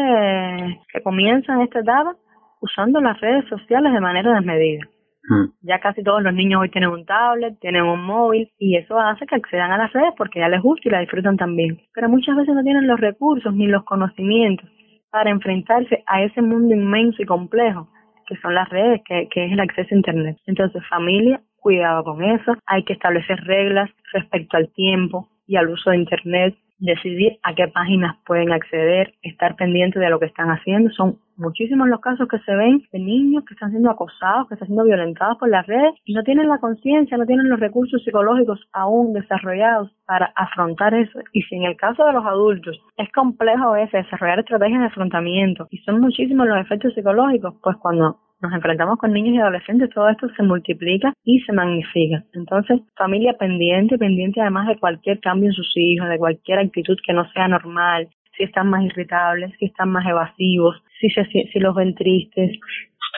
que 0.91 1.01
comienzan 1.01 1.61
esta 1.61 1.79
etapa 1.79 2.15
usando 2.61 3.01
las 3.01 3.19
redes 3.19 3.45
sociales 3.49 3.93
de 3.93 3.99
manera 3.99 4.33
desmedida. 4.33 4.85
Hmm. 5.23 5.51
Ya 5.61 5.79
casi 5.79 6.03
todos 6.03 6.23
los 6.23 6.33
niños 6.33 6.61
hoy 6.61 6.69
tienen 6.69 6.89
un 6.89 7.05
tablet, 7.05 7.59
tienen 7.59 7.83
un 7.83 8.03
móvil 8.03 8.49
y 8.57 8.77
eso 8.77 8.99
hace 8.99 9.25
que 9.25 9.35
accedan 9.35 9.71
a 9.71 9.77
las 9.77 9.93
redes 9.93 10.13
porque 10.17 10.39
ya 10.39 10.49
les 10.49 10.61
gusta 10.61 10.87
y 10.87 10.91
la 10.91 10.99
disfrutan 10.99 11.37
también. 11.37 11.79
Pero 11.93 12.09
muchas 12.09 12.35
veces 12.35 12.55
no 12.55 12.63
tienen 12.63 12.87
los 12.87 12.99
recursos 12.99 13.53
ni 13.53 13.67
los 13.67 13.83
conocimientos 13.83 14.67
para 15.11 15.29
enfrentarse 15.29 16.03
a 16.07 16.23
ese 16.23 16.41
mundo 16.41 16.73
inmenso 16.73 17.21
y 17.21 17.25
complejo 17.25 17.89
que 18.27 18.37
son 18.37 18.55
las 18.55 18.69
redes, 18.69 19.01
que, 19.05 19.27
que 19.29 19.45
es 19.45 19.51
el 19.51 19.59
acceso 19.59 19.89
a 19.91 19.97
Internet. 19.97 20.37
Entonces, 20.45 20.81
familia, 20.87 21.41
cuidado 21.57 22.03
con 22.05 22.23
eso. 22.23 22.55
Hay 22.65 22.83
que 22.83 22.93
establecer 22.93 23.37
reglas 23.43 23.89
respecto 24.13 24.55
al 24.55 24.71
tiempo 24.71 25.27
y 25.47 25.57
al 25.57 25.69
uso 25.69 25.89
de 25.89 25.97
Internet 25.97 26.55
decidir 26.81 27.37
a 27.43 27.53
qué 27.53 27.67
páginas 27.67 28.17
pueden 28.25 28.51
acceder, 28.51 29.13
estar 29.21 29.55
pendiente 29.55 29.99
de 29.99 30.09
lo 30.09 30.19
que 30.19 30.25
están 30.25 30.49
haciendo. 30.49 30.89
Son 30.91 31.19
muchísimos 31.37 31.87
los 31.87 32.01
casos 32.01 32.27
que 32.27 32.39
se 32.39 32.55
ven 32.55 32.83
de 32.91 32.99
niños 32.99 33.45
que 33.45 33.53
están 33.53 33.69
siendo 33.69 33.91
acosados, 33.91 34.47
que 34.47 34.55
están 34.55 34.67
siendo 34.67 34.83
violentados 34.83 35.37
por 35.37 35.49
las 35.49 35.65
redes 35.67 35.93
y 36.05 36.13
no 36.13 36.23
tienen 36.23 36.49
la 36.49 36.57
conciencia, 36.57 37.17
no 37.17 37.25
tienen 37.25 37.49
los 37.49 37.59
recursos 37.59 38.03
psicológicos 38.03 38.59
aún 38.73 39.13
desarrollados 39.13 39.91
para 40.05 40.33
afrontar 40.35 40.93
eso. 40.95 41.19
Y 41.33 41.43
si 41.43 41.55
en 41.55 41.63
el 41.63 41.77
caso 41.77 42.03
de 42.03 42.13
los 42.13 42.25
adultos 42.25 42.79
es 42.97 43.11
complejo 43.11 43.69
a 43.69 43.77
veces 43.77 44.03
desarrollar 44.03 44.39
estrategias 44.39 44.81
de 44.81 44.87
afrontamiento 44.87 45.67
y 45.69 45.77
son 45.79 46.01
muchísimos 46.01 46.47
los 46.47 46.57
efectos 46.57 46.93
psicológicos, 46.95 47.53
pues 47.61 47.77
cuando 47.77 48.17
nos 48.41 48.53
enfrentamos 48.53 48.97
con 48.97 49.13
niños 49.13 49.35
y 49.35 49.39
adolescentes, 49.39 49.89
todo 49.93 50.09
esto 50.09 50.27
se 50.35 50.43
multiplica 50.43 51.13
y 51.23 51.39
se 51.41 51.53
magnifica. 51.53 52.23
Entonces, 52.33 52.81
familia 52.97 53.33
pendiente, 53.33 53.97
pendiente 53.97 54.41
además 54.41 54.67
de 54.67 54.77
cualquier 54.77 55.19
cambio 55.19 55.49
en 55.49 55.53
sus 55.53 55.71
hijos, 55.75 56.09
de 56.09 56.17
cualquier 56.17 56.59
actitud 56.59 56.97
que 57.05 57.13
no 57.13 57.29
sea 57.31 57.47
normal, 57.47 58.09
si 58.37 58.43
están 58.43 58.69
más 58.69 58.83
irritables, 58.83 59.51
si 59.59 59.65
están 59.65 59.89
más 59.89 60.05
evasivos, 60.07 60.81
si, 60.99 61.09
si 61.09 61.59
los 61.59 61.75
ven 61.75 61.95
tristes, 61.95 62.57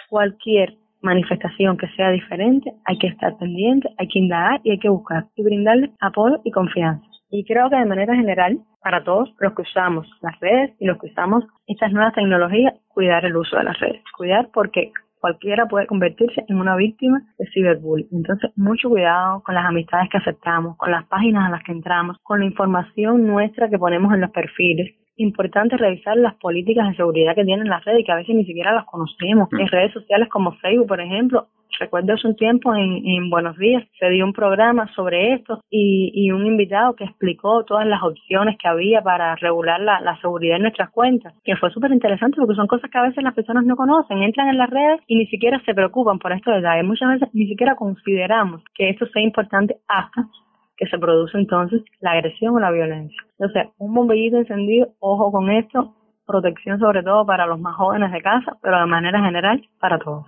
cualquier 0.10 0.76
manifestación 1.02 1.78
que 1.78 1.88
sea 1.96 2.12
diferente, 2.12 2.72
hay 2.86 2.98
que 2.98 3.08
estar 3.08 3.38
pendiente, 3.38 3.90
hay 3.98 4.08
que 4.08 4.20
indagar 4.20 4.62
y 4.64 4.72
hay 4.72 4.80
que 4.80 4.90
buscar 4.90 5.26
y 5.36 5.44
brindarle 5.44 5.92
apoyo 6.00 6.40
y 6.44 6.52
confianza. 6.52 7.06
Y 7.30 7.46
creo 7.46 7.70
que 7.70 7.76
de 7.76 7.86
manera 7.86 8.16
general, 8.16 8.60
para 8.82 9.04
todos 9.04 9.34
los 9.40 9.54
que 9.56 9.64
usamos 9.64 10.08
las 10.22 10.40
redes 10.40 10.72
y 10.80 10.86
los 10.86 11.00
que 11.00 11.08
usamos 11.08 11.44
estas 11.68 11.92
nuevas 11.92 12.14
tecnologías, 12.14 12.76
cuidar 12.90 13.26
el 13.26 13.36
uso 13.36 13.58
de 13.58 13.64
las 13.64 13.80
redes. 13.80 14.04
Cuidar 14.16 14.50
porque 14.54 14.92
cualquiera 15.24 15.68
puede 15.68 15.88
convertirse 15.88 16.44
en 16.50 16.58
una 16.58 16.76
víctima 16.76 17.22
de 17.40 17.48
ciberbullying. 17.54 18.10
Entonces, 18.12 18.52
mucho 18.58 18.90
cuidado 18.90 19.42
con 19.44 19.56
las 19.56 19.64
amistades 19.66 20.10
que 20.10 20.18
aceptamos, 20.18 20.76
con 20.76 20.92
las 20.92 21.06
páginas 21.06 21.48
a 21.48 21.50
las 21.50 21.64
que 21.64 21.72
entramos, 21.72 22.18
con 22.24 22.42
la 22.42 22.46
información 22.46 23.26
nuestra 23.26 23.70
que 23.70 23.80
ponemos 23.80 24.14
en 24.14 24.20
los 24.20 24.32
perfiles. 24.32 24.94
Importante 25.16 25.78
revisar 25.78 26.18
las 26.18 26.36
políticas 26.36 26.90
de 26.90 26.96
seguridad 26.96 27.36
que 27.36 27.46
tienen 27.46 27.70
las 27.70 27.84
redes 27.86 28.02
y 28.02 28.04
que 28.04 28.12
a 28.12 28.18
veces 28.18 28.36
ni 28.36 28.46
siquiera 28.46 28.74
las 28.74 28.86
conocemos. 28.86 29.50
Mm. 29.52 29.60
En 29.60 29.68
redes 29.68 29.94
sociales 29.94 30.30
como 30.30 30.54
Facebook, 30.54 30.88
por 30.88 31.02
ejemplo, 31.02 31.48
Recuerdo 31.80 32.14
hace 32.14 32.28
un 32.28 32.36
tiempo 32.36 32.76
en, 32.76 33.06
en, 33.06 33.30
Buenos 33.30 33.58
Días 33.58 33.84
se 34.00 34.10
dio 34.10 34.26
un 34.26 34.34
programa 34.34 34.88
sobre 34.96 35.34
esto 35.34 35.62
y, 35.70 36.12
y, 36.14 36.32
un 36.32 36.46
invitado 36.46 36.96
que 36.96 37.04
explicó 37.04 37.64
todas 37.66 37.88
las 37.88 38.02
opciones 38.04 38.58
que 38.62 38.68
había 38.68 39.02
para 39.02 39.36
regular 39.38 39.80
la, 39.80 40.00
la 40.02 40.20
seguridad 40.22 40.58
en 40.58 40.64
nuestras 40.64 40.92
cuentas, 40.92 41.34
que 41.44 41.56
fue 41.56 41.72
súper 41.72 41.92
interesante 41.92 42.38
porque 42.38 42.56
son 42.56 42.68
cosas 42.68 42.90
que 42.92 42.98
a 42.98 43.04
veces 43.04 43.24
las 43.24 43.34
personas 43.34 43.66
no 43.66 43.76
conocen, 43.76 44.22
entran 44.22 44.50
en 44.50 44.58
las 44.58 44.70
redes 44.70 45.02
y 45.08 45.16
ni 45.16 45.26
siquiera 45.28 45.62
se 45.66 45.74
preocupan 45.74 46.20
por 46.20 46.32
estos 46.32 46.54
detalles. 46.56 46.86
Muchas 46.86 47.10
veces 47.10 47.30
ni 47.34 47.48
siquiera 47.48 47.76
consideramos 47.76 48.62
que 48.76 48.90
esto 48.90 49.08
sea 49.08 49.24
importante 49.24 49.78
hasta 49.88 50.28
que 50.78 50.88
se 50.88 50.98
produce 50.98 51.38
entonces 51.38 51.82
la 52.00 52.12
agresión 52.12 52.56
o 52.56 52.60
la 52.60 52.72
violencia. 52.72 53.18
Entonces, 53.38 53.72
un 53.78 53.94
bombillito 53.94 54.38
encendido, 54.38 54.88
ojo 55.00 55.32
con 55.32 55.50
esto, 55.52 55.96
protección 56.26 56.80
sobre 56.80 57.04
todo 57.04 57.26
para 57.26 57.46
los 57.46 57.60
más 57.60 57.76
jóvenes 57.76 58.12
de 58.12 58.22
casa, 58.22 58.58
pero 58.62 58.80
de 58.80 58.86
manera 58.86 59.24
general 59.24 59.62
para 59.80 60.00
todos. 60.00 60.26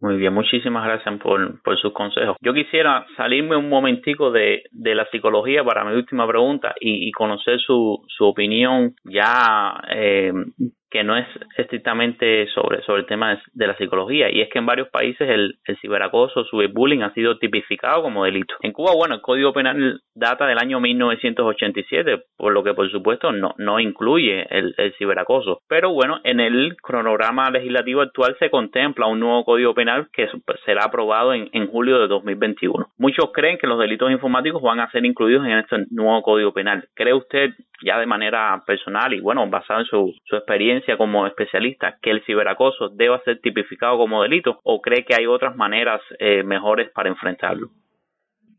Muy 0.00 0.16
bien, 0.16 0.34
muchísimas 0.34 0.84
gracias 0.84 1.18
por, 1.20 1.62
por 1.62 1.78
sus 1.78 1.94
consejos. 1.94 2.36
Yo 2.42 2.52
quisiera 2.52 3.06
salirme 3.16 3.56
un 3.56 3.70
momentico 3.70 4.30
de, 4.30 4.64
de 4.70 4.94
la 4.94 5.06
psicología 5.06 5.64
para 5.64 5.82
mi 5.82 5.94
última 5.94 6.28
pregunta 6.28 6.74
y, 6.78 7.10
conocer 7.12 7.58
su, 7.60 8.04
su 8.08 8.26
opinión 8.26 8.94
ya 9.04 9.80
eh, 9.88 10.32
que 10.94 11.02
no 11.02 11.16
es 11.16 11.26
estrictamente 11.56 12.46
sobre, 12.54 12.80
sobre 12.82 13.00
el 13.00 13.06
tema 13.06 13.36
de, 13.52 13.66
la 13.66 13.76
psicología, 13.76 14.30
y 14.30 14.42
es 14.42 14.48
que 14.48 14.60
en 14.60 14.66
varios 14.66 14.90
países 14.90 15.28
el, 15.28 15.58
el 15.64 15.76
ciberacoso, 15.80 16.42
el 16.42 16.46
ciberbullying 16.48 17.02
ha 17.02 17.12
sido 17.14 17.36
tipificado 17.36 18.00
como 18.00 18.24
delito. 18.24 18.54
En 18.60 18.70
Cuba, 18.70 18.92
bueno, 18.94 19.16
el 19.16 19.20
Código 19.20 19.52
Penal 19.52 20.02
data 20.14 20.46
del 20.46 20.58
año 20.58 20.78
1987, 20.78 22.22
por 22.36 22.52
lo 22.52 22.62
que 22.62 22.74
por 22.74 22.88
supuesto 22.92 23.32
no, 23.32 23.56
no 23.58 23.80
incluye 23.80 24.46
el, 24.56 24.72
el 24.78 24.94
ciberacoso. 24.94 25.58
Pero 25.68 25.92
bueno, 25.92 26.20
en 26.22 26.38
el 26.38 26.76
cronograma 26.80 27.50
legislativo 27.50 28.00
actual 28.00 28.36
se 28.38 28.48
contempla 28.48 29.06
un 29.06 29.18
nuevo 29.18 29.44
Código 29.44 29.74
Penal 29.74 30.06
que 30.12 30.28
será 30.64 30.84
aprobado 30.84 31.34
en, 31.34 31.48
en 31.50 31.66
julio 31.66 31.98
de 31.98 32.06
2021. 32.06 32.86
Muchos 32.98 33.32
creen 33.32 33.58
que 33.58 33.66
los 33.66 33.80
delitos 33.80 34.12
informáticos 34.12 34.62
van 34.62 34.78
a 34.78 34.90
ser 34.92 35.04
incluidos 35.04 35.44
en 35.44 35.58
este 35.58 35.86
nuevo 35.90 36.22
Código 36.22 36.52
Penal. 36.52 36.86
¿Cree 36.94 37.14
usted 37.14 37.50
ya 37.84 37.98
de 37.98 38.06
manera 38.06 38.62
personal 38.64 39.12
y 39.12 39.20
bueno, 39.20 39.48
basado 39.48 39.80
en 39.80 39.86
su, 39.86 40.14
su 40.24 40.36
experiencia 40.36 40.83
como 40.96 41.26
especialista, 41.26 41.98
que 42.00 42.10
el 42.10 42.22
ciberacoso 42.24 42.90
deba 42.90 43.20
ser 43.24 43.40
tipificado 43.40 43.98
como 43.98 44.22
delito 44.22 44.60
o 44.62 44.80
cree 44.80 45.04
que 45.04 45.14
hay 45.14 45.26
otras 45.26 45.56
maneras 45.56 46.00
eh, 46.18 46.42
mejores 46.42 46.90
para 46.90 47.08
enfrentarlo? 47.08 47.68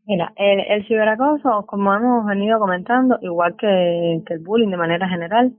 Mira, 0.06 0.32
el, 0.36 0.60
el, 0.60 0.86
ciberacoso, 0.86 1.64
como 1.66 1.92
hemos 1.94 2.26
venido 2.26 2.60
comentando, 2.60 3.18
igual 3.22 3.56
que, 3.56 4.20
que 4.26 4.34
el 4.34 4.40
bullying 4.40 4.70
de 4.70 4.76
manera 4.76 5.08
general, 5.08 5.52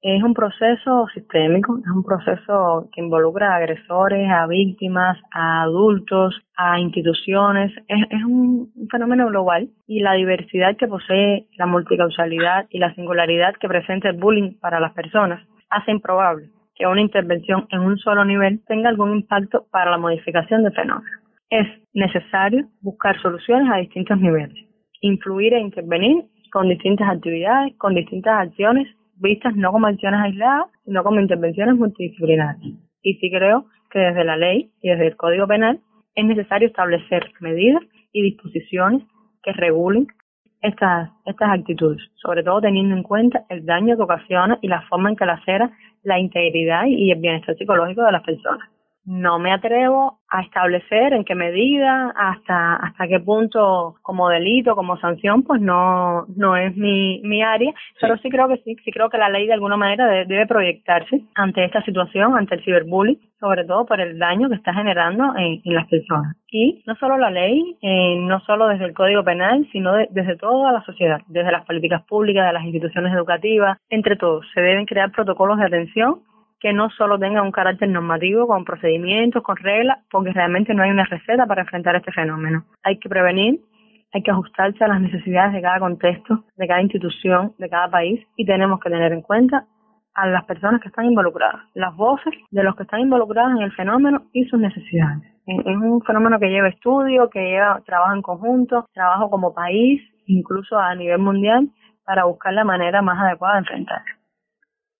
es 0.00 0.22
un 0.22 0.34
proceso 0.34 1.06
sistémico, 1.12 1.78
es 1.78 1.90
un 1.90 2.04
proceso 2.04 2.88
que 2.92 3.00
involucra 3.00 3.52
a 3.52 3.56
agresores, 3.56 4.30
a 4.30 4.46
víctimas, 4.46 5.18
a 5.32 5.62
adultos, 5.62 6.40
a 6.56 6.78
instituciones. 6.78 7.72
Es, 7.88 8.06
es 8.10 8.24
un, 8.24 8.72
fenómeno 8.90 9.26
global 9.26 9.68
y 9.86 10.00
la 10.00 10.12
diversidad 10.12 10.76
que 10.76 10.86
posee, 10.86 11.48
la 11.58 11.66
multicausalidad 11.66 12.66
y 12.70 12.78
la 12.78 12.94
singularidad 12.94 13.54
que 13.60 13.68
presenta 13.68 14.08
el 14.08 14.16
bullying 14.16 14.58
para 14.60 14.80
las 14.80 14.92
personas 14.92 15.40
hace 15.70 15.90
improbable 15.90 16.50
que 16.74 16.86
una 16.86 17.00
intervención 17.00 17.66
en 17.70 17.80
un 17.80 17.96
solo 17.98 18.24
nivel 18.24 18.60
tenga 18.66 18.88
algún 18.88 19.12
impacto 19.16 19.66
para 19.70 19.90
la 19.90 19.98
modificación 19.98 20.62
del 20.62 20.74
fenómeno. 20.74 21.10
Es 21.48 21.66
necesario 21.94 22.66
buscar 22.82 23.20
soluciones 23.22 23.70
a 23.72 23.78
distintos 23.78 24.20
niveles, 24.20 24.56
influir 25.00 25.54
e 25.54 25.60
intervenir 25.60 26.24
con 26.52 26.68
distintas 26.68 27.08
actividades, 27.08 27.74
con 27.78 27.94
distintas 27.94 28.48
acciones 28.48 28.88
vistas 29.18 29.56
no 29.56 29.72
como 29.72 29.86
acciones 29.86 30.20
aisladas, 30.20 30.66
sino 30.84 31.02
como 31.02 31.20
intervenciones 31.20 31.76
multidisciplinarias. 31.76 32.74
Y 33.02 33.14
sí 33.14 33.30
creo 33.30 33.66
que 33.90 33.98
desde 33.98 34.24
la 34.24 34.36
ley 34.36 34.70
y 34.82 34.90
desde 34.90 35.08
el 35.08 35.16
Código 35.16 35.46
Penal 35.46 35.80
es 36.14 36.24
necesario 36.24 36.68
establecer 36.68 37.32
medidas 37.40 37.82
y 38.12 38.22
disposiciones 38.22 39.02
que 39.42 39.52
regulen 39.52 40.06
estas, 40.62 41.10
estas 41.24 41.50
actitudes, 41.50 42.02
sobre 42.14 42.42
todo 42.42 42.60
teniendo 42.60 42.96
en 42.96 43.02
cuenta 43.02 43.44
el 43.48 43.64
daño 43.64 43.96
que 43.96 44.02
ocasiona 44.02 44.58
y 44.62 44.68
la 44.68 44.82
forma 44.82 45.10
en 45.10 45.16
que 45.16 45.26
lacera 45.26 45.70
la 46.02 46.18
integridad 46.18 46.86
y 46.86 47.10
el 47.10 47.20
bienestar 47.20 47.56
psicológico 47.56 48.02
de 48.02 48.12
las 48.12 48.22
personas 48.22 48.68
no 49.06 49.38
me 49.38 49.52
atrevo 49.52 50.18
a 50.28 50.42
establecer 50.42 51.12
en 51.12 51.24
qué 51.24 51.36
medida, 51.36 52.12
hasta 52.16 52.74
hasta 52.74 53.06
qué 53.06 53.20
punto 53.20 53.94
como 54.02 54.28
delito, 54.28 54.74
como 54.74 54.98
sanción, 54.98 55.44
pues 55.44 55.60
no 55.60 56.26
no 56.36 56.56
es 56.56 56.76
mi, 56.76 57.20
mi 57.22 57.42
área, 57.42 57.72
pero 58.00 58.16
sí 58.18 58.28
creo 58.28 58.48
que 58.48 58.58
sí, 58.58 58.76
sí 58.84 58.90
creo 58.90 59.08
que 59.08 59.18
la 59.18 59.28
ley 59.28 59.46
de 59.46 59.52
alguna 59.52 59.76
manera 59.76 60.06
debe, 60.06 60.46
proyectarse 60.46 61.22
ante 61.34 61.64
esta 61.64 61.82
situación, 61.82 62.36
ante 62.36 62.56
el 62.56 62.64
ciberbullying, 62.64 63.20
sobre 63.38 63.64
todo 63.64 63.86
por 63.86 64.00
el 64.00 64.18
daño 64.18 64.48
que 64.48 64.56
está 64.56 64.74
generando 64.74 65.34
en, 65.36 65.60
las 65.64 65.86
personas. 65.88 66.36
Y 66.50 66.82
no 66.86 66.96
solo 66.96 67.18
la 67.18 67.30
ley, 67.30 67.76
eh, 67.82 68.16
no 68.18 68.40
solo 68.40 68.66
desde 68.68 68.86
el 68.86 68.94
Código 68.94 69.22
Penal, 69.22 69.68
sino 69.72 69.92
desde 70.10 70.36
toda 70.36 70.72
la 70.72 70.82
sociedad, 70.84 71.20
desde 71.28 71.52
las 71.52 71.64
políticas 71.64 72.02
públicas, 72.04 72.46
de 72.46 72.52
las 72.52 72.64
instituciones 72.64 73.12
educativas, 73.14 73.78
entre 73.90 74.16
todos, 74.16 74.46
se 74.54 74.60
deben 74.60 74.86
crear 74.86 75.12
protocolos 75.12 75.58
de 75.58 75.66
atención 75.66 76.20
que 76.60 76.72
no 76.72 76.90
solo 76.90 77.18
tenga 77.18 77.42
un 77.42 77.52
carácter 77.52 77.88
normativo 77.88 78.46
con 78.46 78.64
procedimientos, 78.64 79.42
con 79.42 79.56
reglas, 79.56 79.98
porque 80.10 80.32
realmente 80.32 80.74
no 80.74 80.82
hay 80.82 80.90
una 80.90 81.04
receta 81.04 81.46
para 81.46 81.62
enfrentar 81.62 81.96
este 81.96 82.12
fenómeno. 82.12 82.64
Hay 82.82 82.98
que 82.98 83.08
prevenir, 83.08 83.60
hay 84.12 84.22
que 84.22 84.30
ajustarse 84.30 84.82
a 84.84 84.88
las 84.88 85.00
necesidades 85.00 85.52
de 85.52 85.62
cada 85.62 85.78
contexto, 85.78 86.44
de 86.56 86.66
cada 86.66 86.82
institución, 86.82 87.52
de 87.58 87.68
cada 87.68 87.90
país 87.90 88.26
y 88.36 88.46
tenemos 88.46 88.80
que 88.80 88.90
tener 88.90 89.12
en 89.12 89.22
cuenta 89.22 89.66
a 90.14 90.26
las 90.26 90.44
personas 90.44 90.80
que 90.80 90.88
están 90.88 91.04
involucradas, 91.04 91.60
las 91.74 91.94
voces 91.94 92.32
de 92.50 92.64
los 92.64 92.74
que 92.74 92.84
están 92.84 93.00
involucrados 93.00 93.52
en 93.52 93.62
el 93.62 93.72
fenómeno 93.72 94.22
y 94.32 94.44
sus 94.46 94.58
necesidades. 94.58 95.22
Es 95.46 95.76
un 95.76 96.02
fenómeno 96.02 96.40
que 96.40 96.48
lleva 96.48 96.68
estudio, 96.68 97.28
que 97.30 97.40
lleva 97.40 97.80
trabajo 97.84 98.14
en 98.14 98.22
conjunto, 98.22 98.86
trabajo 98.92 99.30
como 99.30 99.54
país, 99.54 100.02
incluso 100.26 100.78
a 100.78 100.94
nivel 100.94 101.18
mundial, 101.18 101.68
para 102.04 102.24
buscar 102.24 102.54
la 102.54 102.64
manera 102.64 103.02
más 103.02 103.20
adecuada 103.20 103.54
de 103.54 103.60
enfrentarlo. 103.60 104.15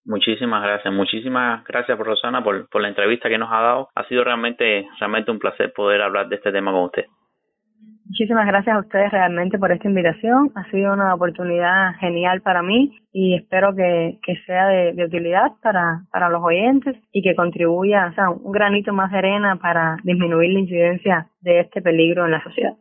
Muchísimas 0.07 0.62
gracias, 0.62 0.95
muchísimas 0.95 1.64
gracias 1.64 1.99
Rosana 1.99 2.42
por, 2.42 2.69
por 2.69 2.81
la 2.81 2.88
entrevista 2.88 3.29
que 3.29 3.38
nos 3.38 3.51
ha 3.51 3.61
dado. 3.61 3.88
Ha 3.95 4.05
sido 4.05 4.23
realmente, 4.23 4.87
realmente 5.01 5.33
un 5.33 5.40
placer 5.40 5.73
poder 5.73 6.01
hablar 6.01 6.29
de 6.29 6.37
este 6.37 6.53
tema 6.53 6.71
con 6.71 6.85
usted. 6.85 7.07
Muchísimas 8.05 8.47
gracias 8.47 8.77
a 8.77 8.79
ustedes 8.79 9.11
realmente 9.11 9.59
por 9.59 9.73
esta 9.73 9.88
invitación. 9.88 10.53
Ha 10.55 10.71
sido 10.71 10.92
una 10.92 11.12
oportunidad 11.12 11.97
genial 11.99 12.40
para 12.40 12.62
mí 12.62 12.97
y 13.12 13.35
espero 13.35 13.75
que, 13.75 14.21
sea 14.47 14.69
de, 14.69 14.92
de, 14.92 15.05
utilidad 15.07 15.51
para, 15.61 16.03
para 16.12 16.29
los 16.29 16.40
oyentes 16.40 16.97
y 17.11 17.21
que 17.21 17.35
contribuya, 17.35 18.07
o 18.12 18.14
sea, 18.14 18.31
un 18.31 18.53
granito 18.53 18.92
más 18.92 19.11
de 19.11 19.19
arena 19.19 19.57
para 19.57 19.97
disminuir 20.05 20.53
la 20.53 20.61
incidencia 20.61 21.27
de 21.40 21.61
este 21.61 21.83
peligro 21.83 22.25
en 22.25 22.31
la 22.31 22.42
sociedad. 22.45 22.75